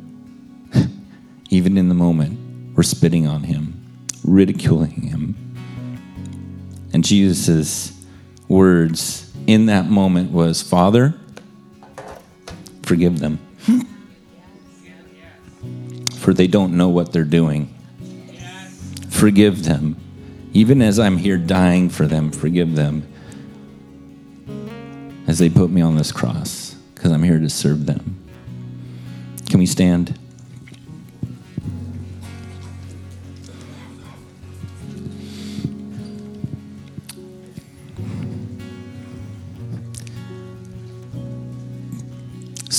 even 1.51 1.79
in 1.79 1.89
the 1.89 1.95
moment, 1.95 2.75
were 2.77 2.83
spitting 2.83 3.29
on 3.29 3.45
him 3.45 3.76
ridiculing 4.27 5.03
him. 5.03 5.35
And 6.93 7.05
Jesus' 7.05 7.93
words 8.49 9.33
in 9.47 9.67
that 9.67 9.87
moment 9.87 10.33
was, 10.33 10.63
Father, 10.63 11.15
forgive 12.83 13.21
them. 13.21 13.39
For 16.15 16.35
they 16.35 16.47
don't 16.47 16.77
know 16.77 16.89
what 16.89 17.13
they're 17.13 17.25
doing. 17.25 17.73
Forgive 19.09 19.65
them. 19.65 19.97
Even 20.53 20.83
as 20.83 20.99
I'm 20.99 21.19
here 21.19 21.37
dying 21.37 21.89
for 21.89 22.07
them, 22.07 22.33
forgive 22.33 22.75
them. 22.75 23.07
As 25.27 25.39
they 25.39 25.49
put 25.49 25.71
me 25.71 25.83
on 25.83 25.97
this 25.97 26.13
cross, 26.13 26.75
because 26.95 27.13
I'm 27.13 27.23
here 27.23 27.39
to 27.39 27.49
serve 27.49 27.87
them. 27.87 28.19
Can 29.49 29.61
we 29.61 29.67
stand? 29.67 30.19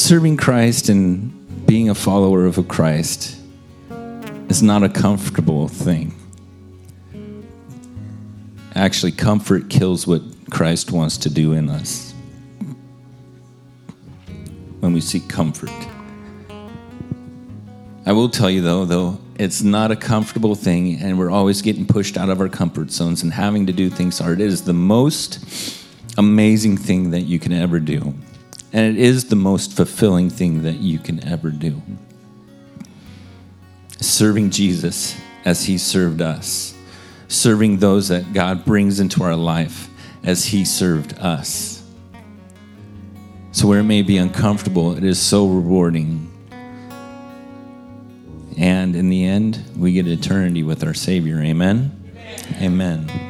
Serving 0.08 0.38
Christ 0.38 0.88
and 0.88 1.68
being 1.68 1.90
a 1.90 1.94
follower 1.94 2.46
of 2.46 2.66
Christ 2.70 3.38
is 4.48 4.64
not 4.64 4.82
a 4.82 4.88
comfortable 4.88 5.68
thing. 5.68 6.16
Actually, 8.74 9.12
comfort 9.12 9.70
kills 9.70 10.08
what 10.08 10.22
Christ 10.50 10.94
wants 10.94 11.18
to 11.18 11.30
do 11.30 11.52
in 11.52 11.70
us. 11.70 12.14
When 14.80 14.94
we 14.94 15.02
seek 15.02 15.28
comfort. 15.28 15.72
I 18.06 18.14
will 18.14 18.30
tell 18.30 18.50
you 18.50 18.62
though, 18.62 18.86
though, 18.86 19.20
it's 19.36 19.62
not 19.62 19.92
a 19.92 19.98
comfortable 19.98 20.56
thing, 20.56 21.02
and 21.02 21.20
we're 21.20 21.32
always 21.32 21.62
getting 21.62 21.86
pushed 21.86 22.16
out 22.16 22.30
of 22.30 22.40
our 22.40 22.48
comfort 22.48 22.92
zones 22.92 23.24
and 23.24 23.34
having 23.34 23.66
to 23.66 23.74
do 23.74 23.90
things 23.90 24.20
hard. 24.20 24.40
It 24.40 24.48
is 24.48 24.64
the 24.64 24.72
most 24.72 25.84
amazing 26.18 26.78
thing 26.78 27.12
that 27.12 27.24
you 27.24 27.40
can 27.40 27.52
ever 27.52 27.82
do. 27.82 28.14
And 28.74 28.98
it 28.98 29.02
is 29.02 29.26
the 29.26 29.36
most 29.36 29.74
fulfilling 29.74 30.30
thing 30.30 30.64
that 30.64 30.78
you 30.78 31.00
can 31.00 31.24
ever 31.24 31.50
do. 31.50 31.82
Serving 34.00 34.52
Jesus 34.52 35.20
as 35.46 35.66
he 35.66 35.78
served 35.78 36.22
us, 36.22 36.76
serving 37.28 37.78
those 37.78 38.10
that 38.10 38.34
God 38.34 38.66
brings 38.66 39.00
into 39.00 39.24
our 39.24 39.36
life 39.36 39.90
as 40.24 40.46
he 40.46 40.66
served 40.66 41.18
us. 41.18 41.84
So, 43.52 43.68
where 43.68 43.80
it 43.80 43.86
may 43.86 44.04
be 44.04 44.18
uncomfortable, 44.18 44.96
it 44.96 45.04
is 45.04 45.20
so 45.20 45.48
rewarding. 45.48 46.32
And 48.58 48.96
in 48.96 49.10
the 49.10 49.24
end, 49.26 49.64
we 49.76 49.94
get 49.94 50.08
eternity 50.08 50.64
with 50.64 50.84
our 50.84 50.94
Savior. 50.94 51.40
Amen. 51.42 51.92
Amen. 52.60 53.10
Amen. 53.10 53.27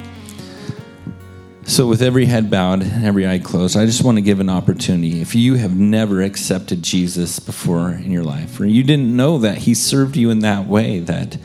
So, 1.68 1.86
with 1.86 2.02
every 2.02 2.28
head 2.28 2.50
bowed 2.50 2.82
and 2.82 3.04
every 3.04 3.28
eye 3.28 3.40
closed, 3.40 3.76
I 3.76 3.86
just 3.86 4.02
want 4.02 4.18
to 4.18 4.22
give 4.22 4.40
an 4.40 4.50
opportunity. 4.50 5.20
If 5.20 5.36
you 5.36 5.56
have 5.56 5.78
never 5.78 6.22
accepted 6.22 6.82
Jesus 6.82 7.40
before 7.40 7.90
in 7.90 8.10
your 8.10 8.24
life, 8.24 8.58
or 8.62 8.66
you 8.66 8.86
didn't 8.86 9.14
know 9.14 9.40
that 9.40 9.58
He 9.58 9.74
served 9.74 10.16
you 10.16 10.30
in 10.30 10.40
that 10.40 10.66
way, 10.66 11.00
that 11.00 11.38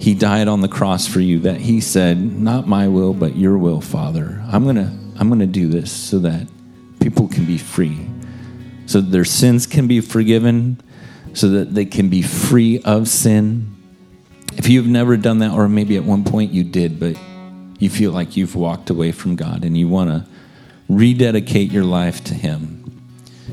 He 0.00 0.12
died 0.12 0.48
on 0.48 0.60
the 0.60 0.66
cross 0.66 1.06
for 1.06 1.20
you, 1.20 1.38
that 1.40 1.60
He 1.60 1.80
said, 1.80 2.18
Not 2.18 2.66
my 2.66 2.88
will, 2.88 3.14
but 3.14 3.36
your 3.36 3.56
will, 3.56 3.80
Father. 3.80 4.42
I'm 4.48 4.64
going 4.64 4.74
to, 4.74 4.90
I'm 5.20 5.28
going 5.28 5.38
to 5.38 5.46
do 5.46 5.68
this 5.68 5.92
so 5.92 6.18
that 6.18 6.48
people 6.98 7.28
can 7.28 7.46
be 7.46 7.58
free, 7.58 8.10
so 8.86 9.00
that 9.00 9.12
their 9.12 9.24
sins 9.24 9.68
can 9.68 9.86
be 9.86 10.00
forgiven, 10.00 10.80
so 11.32 11.48
that 11.50 11.76
they 11.76 11.84
can 11.84 12.08
be 12.08 12.22
free 12.22 12.82
of 12.82 13.06
sin. 13.06 13.72
If 14.56 14.68
you've 14.68 14.88
never 14.88 15.16
done 15.16 15.38
that, 15.38 15.52
or 15.52 15.68
maybe 15.68 15.96
at 15.96 16.02
one 16.02 16.24
point 16.24 16.50
you 16.50 16.64
did, 16.64 16.98
but 16.98 17.16
you 17.78 17.90
feel 17.90 18.12
like 18.12 18.36
you've 18.36 18.56
walked 18.56 18.90
away 18.90 19.12
from 19.12 19.36
God 19.36 19.64
and 19.64 19.76
you 19.76 19.88
want 19.88 20.10
to 20.10 20.24
rededicate 20.88 21.70
your 21.70 21.84
life 21.84 22.24
to 22.24 22.34
Him, 22.34 22.82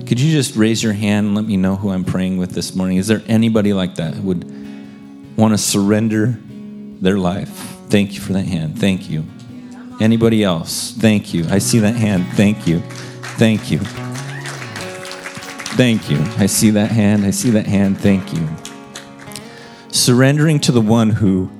could 0.07 0.19
you 0.19 0.31
just 0.31 0.55
raise 0.55 0.81
your 0.81 0.93
hand 0.93 1.27
and 1.27 1.35
let 1.35 1.45
me 1.45 1.57
know 1.57 1.75
who 1.75 1.91
I'm 1.91 2.03
praying 2.03 2.37
with 2.37 2.51
this 2.51 2.75
morning? 2.75 2.97
Is 2.97 3.07
there 3.07 3.21
anybody 3.27 3.73
like 3.73 3.95
that 3.95 4.15
who 4.15 4.21
would 4.23 5.37
want 5.37 5.53
to 5.53 5.57
surrender 5.57 6.37
their 7.01 7.17
life? 7.17 7.49
Thank 7.89 8.13
you 8.13 8.21
for 8.21 8.33
that 8.33 8.45
hand. 8.45 8.79
Thank 8.79 9.09
you. 9.09 9.23
Anybody 10.01 10.43
else? 10.43 10.91
Thank 10.91 11.33
you. 11.33 11.45
I 11.49 11.59
see 11.59 11.79
that 11.79 11.95
hand. 11.95 12.25
Thank 12.33 12.65
you. 12.65 12.79
Thank 13.37 13.71
you. 13.71 13.79
Thank 15.75 16.09
you. 16.09 16.19
I 16.37 16.47
see 16.47 16.71
that 16.71 16.91
hand. 16.91 17.25
I 17.25 17.31
see 17.31 17.51
that 17.51 17.65
hand. 17.65 17.99
Thank 17.99 18.33
you. 18.33 18.47
Surrendering 19.89 20.59
to 20.61 20.71
the 20.71 20.81
one 20.81 21.11
who 21.11 21.51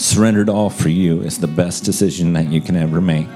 surrendered 0.00 0.48
all 0.48 0.70
for 0.70 0.88
you 0.88 1.20
is 1.20 1.38
the 1.38 1.46
best 1.46 1.84
decision 1.84 2.32
that 2.32 2.50
you 2.50 2.60
can 2.60 2.74
ever 2.74 3.00
make. 3.00 3.28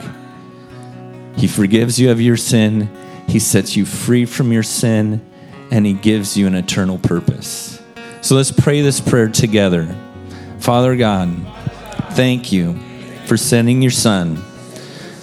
He 1.36 1.46
forgives 1.46 2.00
you 2.00 2.10
of 2.10 2.20
your 2.20 2.38
sin, 2.38 2.88
He 3.28 3.38
sets 3.38 3.76
you 3.76 3.84
free 3.84 4.24
from 4.24 4.50
your 4.50 4.62
sin, 4.62 5.24
and 5.70 5.84
He 5.84 5.92
gives 5.92 6.36
you 6.36 6.46
an 6.46 6.54
eternal 6.54 6.98
purpose. 6.98 7.82
So 8.22 8.34
let's 8.34 8.50
pray 8.50 8.80
this 8.80 9.00
prayer 9.00 9.28
together. 9.28 9.94
Father 10.58 10.96
God, 10.96 11.28
thank 12.12 12.50
you 12.50 12.78
for 13.26 13.36
sending 13.36 13.82
your 13.82 13.90
Son, 13.90 14.42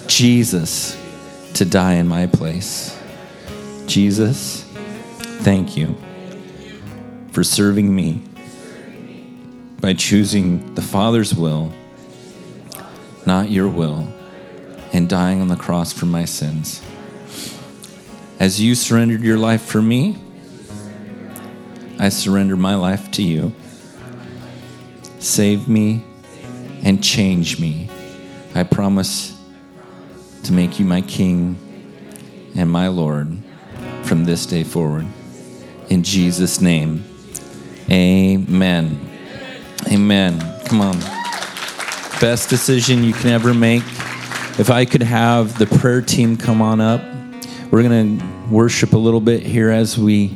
Jesus, 0.06 0.96
to 1.54 1.64
die 1.64 1.94
in 1.94 2.06
my 2.06 2.28
place. 2.28 2.96
Jesus, 3.86 4.62
thank 5.42 5.76
you. 5.76 5.96
for 7.32 7.42
serving 7.42 7.94
me 7.94 8.22
by 9.82 9.92
choosing 9.92 10.74
the 10.76 10.80
Father's 10.80 11.34
will, 11.34 11.72
not 13.26 13.50
your 13.50 13.68
will, 13.68 14.10
and 14.92 15.08
dying 15.08 15.40
on 15.40 15.48
the 15.48 15.56
cross 15.56 15.92
for 15.92 16.06
my 16.06 16.24
sins. 16.24 16.80
As 18.38 18.60
you 18.60 18.76
surrendered 18.76 19.22
your 19.22 19.38
life 19.38 19.62
for 19.62 19.82
me, 19.82 20.16
I 21.98 22.10
surrender 22.10 22.56
my 22.56 22.76
life 22.76 23.10
to 23.12 23.22
you. 23.24 23.52
Save 25.18 25.68
me 25.68 26.04
and 26.84 27.02
change 27.02 27.58
me. 27.58 27.90
I 28.54 28.62
promise 28.62 29.36
to 30.44 30.52
make 30.52 30.78
you 30.78 30.84
my 30.84 31.00
King 31.00 31.58
and 32.54 32.70
my 32.70 32.86
Lord 32.86 33.36
from 34.04 34.26
this 34.26 34.46
day 34.46 34.62
forward. 34.62 35.06
In 35.88 36.04
Jesus' 36.04 36.60
name, 36.60 37.04
amen. 37.90 39.11
Amen. 39.92 40.40
Come 40.64 40.80
on. 40.80 40.98
Best 42.18 42.48
decision 42.48 43.04
you 43.04 43.12
can 43.12 43.28
ever 43.28 43.52
make. 43.52 43.82
If 44.58 44.70
I 44.70 44.86
could 44.86 45.02
have 45.02 45.58
the 45.58 45.66
prayer 45.66 46.00
team 46.00 46.38
come 46.38 46.62
on 46.62 46.80
up, 46.80 47.02
we're 47.70 47.82
going 47.82 48.18
to 48.18 48.24
worship 48.50 48.94
a 48.94 48.96
little 48.96 49.20
bit 49.20 49.42
here 49.42 49.68
as 49.68 49.98
we 49.98 50.28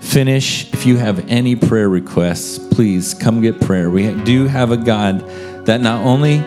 finish. 0.00 0.70
If 0.74 0.84
you 0.84 0.98
have 0.98 1.26
any 1.30 1.56
prayer 1.56 1.88
requests, 1.88 2.58
please 2.58 3.14
come 3.14 3.40
get 3.40 3.58
prayer. 3.62 3.88
We 3.88 4.12
do 4.24 4.46
have 4.46 4.72
a 4.72 4.76
God 4.76 5.26
that 5.64 5.80
not 5.80 6.04
only 6.04 6.40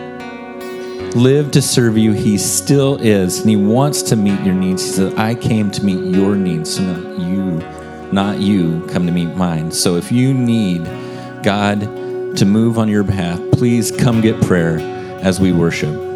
lived 1.14 1.54
to 1.54 1.62
serve 1.62 1.98
you, 1.98 2.12
He 2.12 2.38
still 2.38 2.96
is, 3.00 3.40
and 3.40 3.50
He 3.50 3.56
wants 3.56 4.02
to 4.02 4.14
meet 4.14 4.40
your 4.42 4.54
needs. 4.54 4.84
He 4.84 4.90
said, 4.92 5.18
I 5.18 5.34
came 5.34 5.72
to 5.72 5.84
meet 5.84 6.14
your 6.14 6.36
needs, 6.36 6.76
so 6.76 6.82
not 6.84 7.18
you, 7.18 8.12
not 8.12 8.38
you 8.38 8.86
come 8.86 9.04
to 9.06 9.12
meet 9.12 9.34
mine. 9.34 9.72
So 9.72 9.96
if 9.96 10.12
you 10.12 10.32
need 10.32 10.84
God, 11.42 12.01
to 12.36 12.44
move 12.44 12.78
on 12.78 12.88
your 12.88 13.02
behalf, 13.02 13.40
please 13.52 13.90
come 13.90 14.20
get 14.20 14.40
prayer 14.42 14.78
as 15.22 15.40
we 15.40 15.52
worship. 15.52 16.11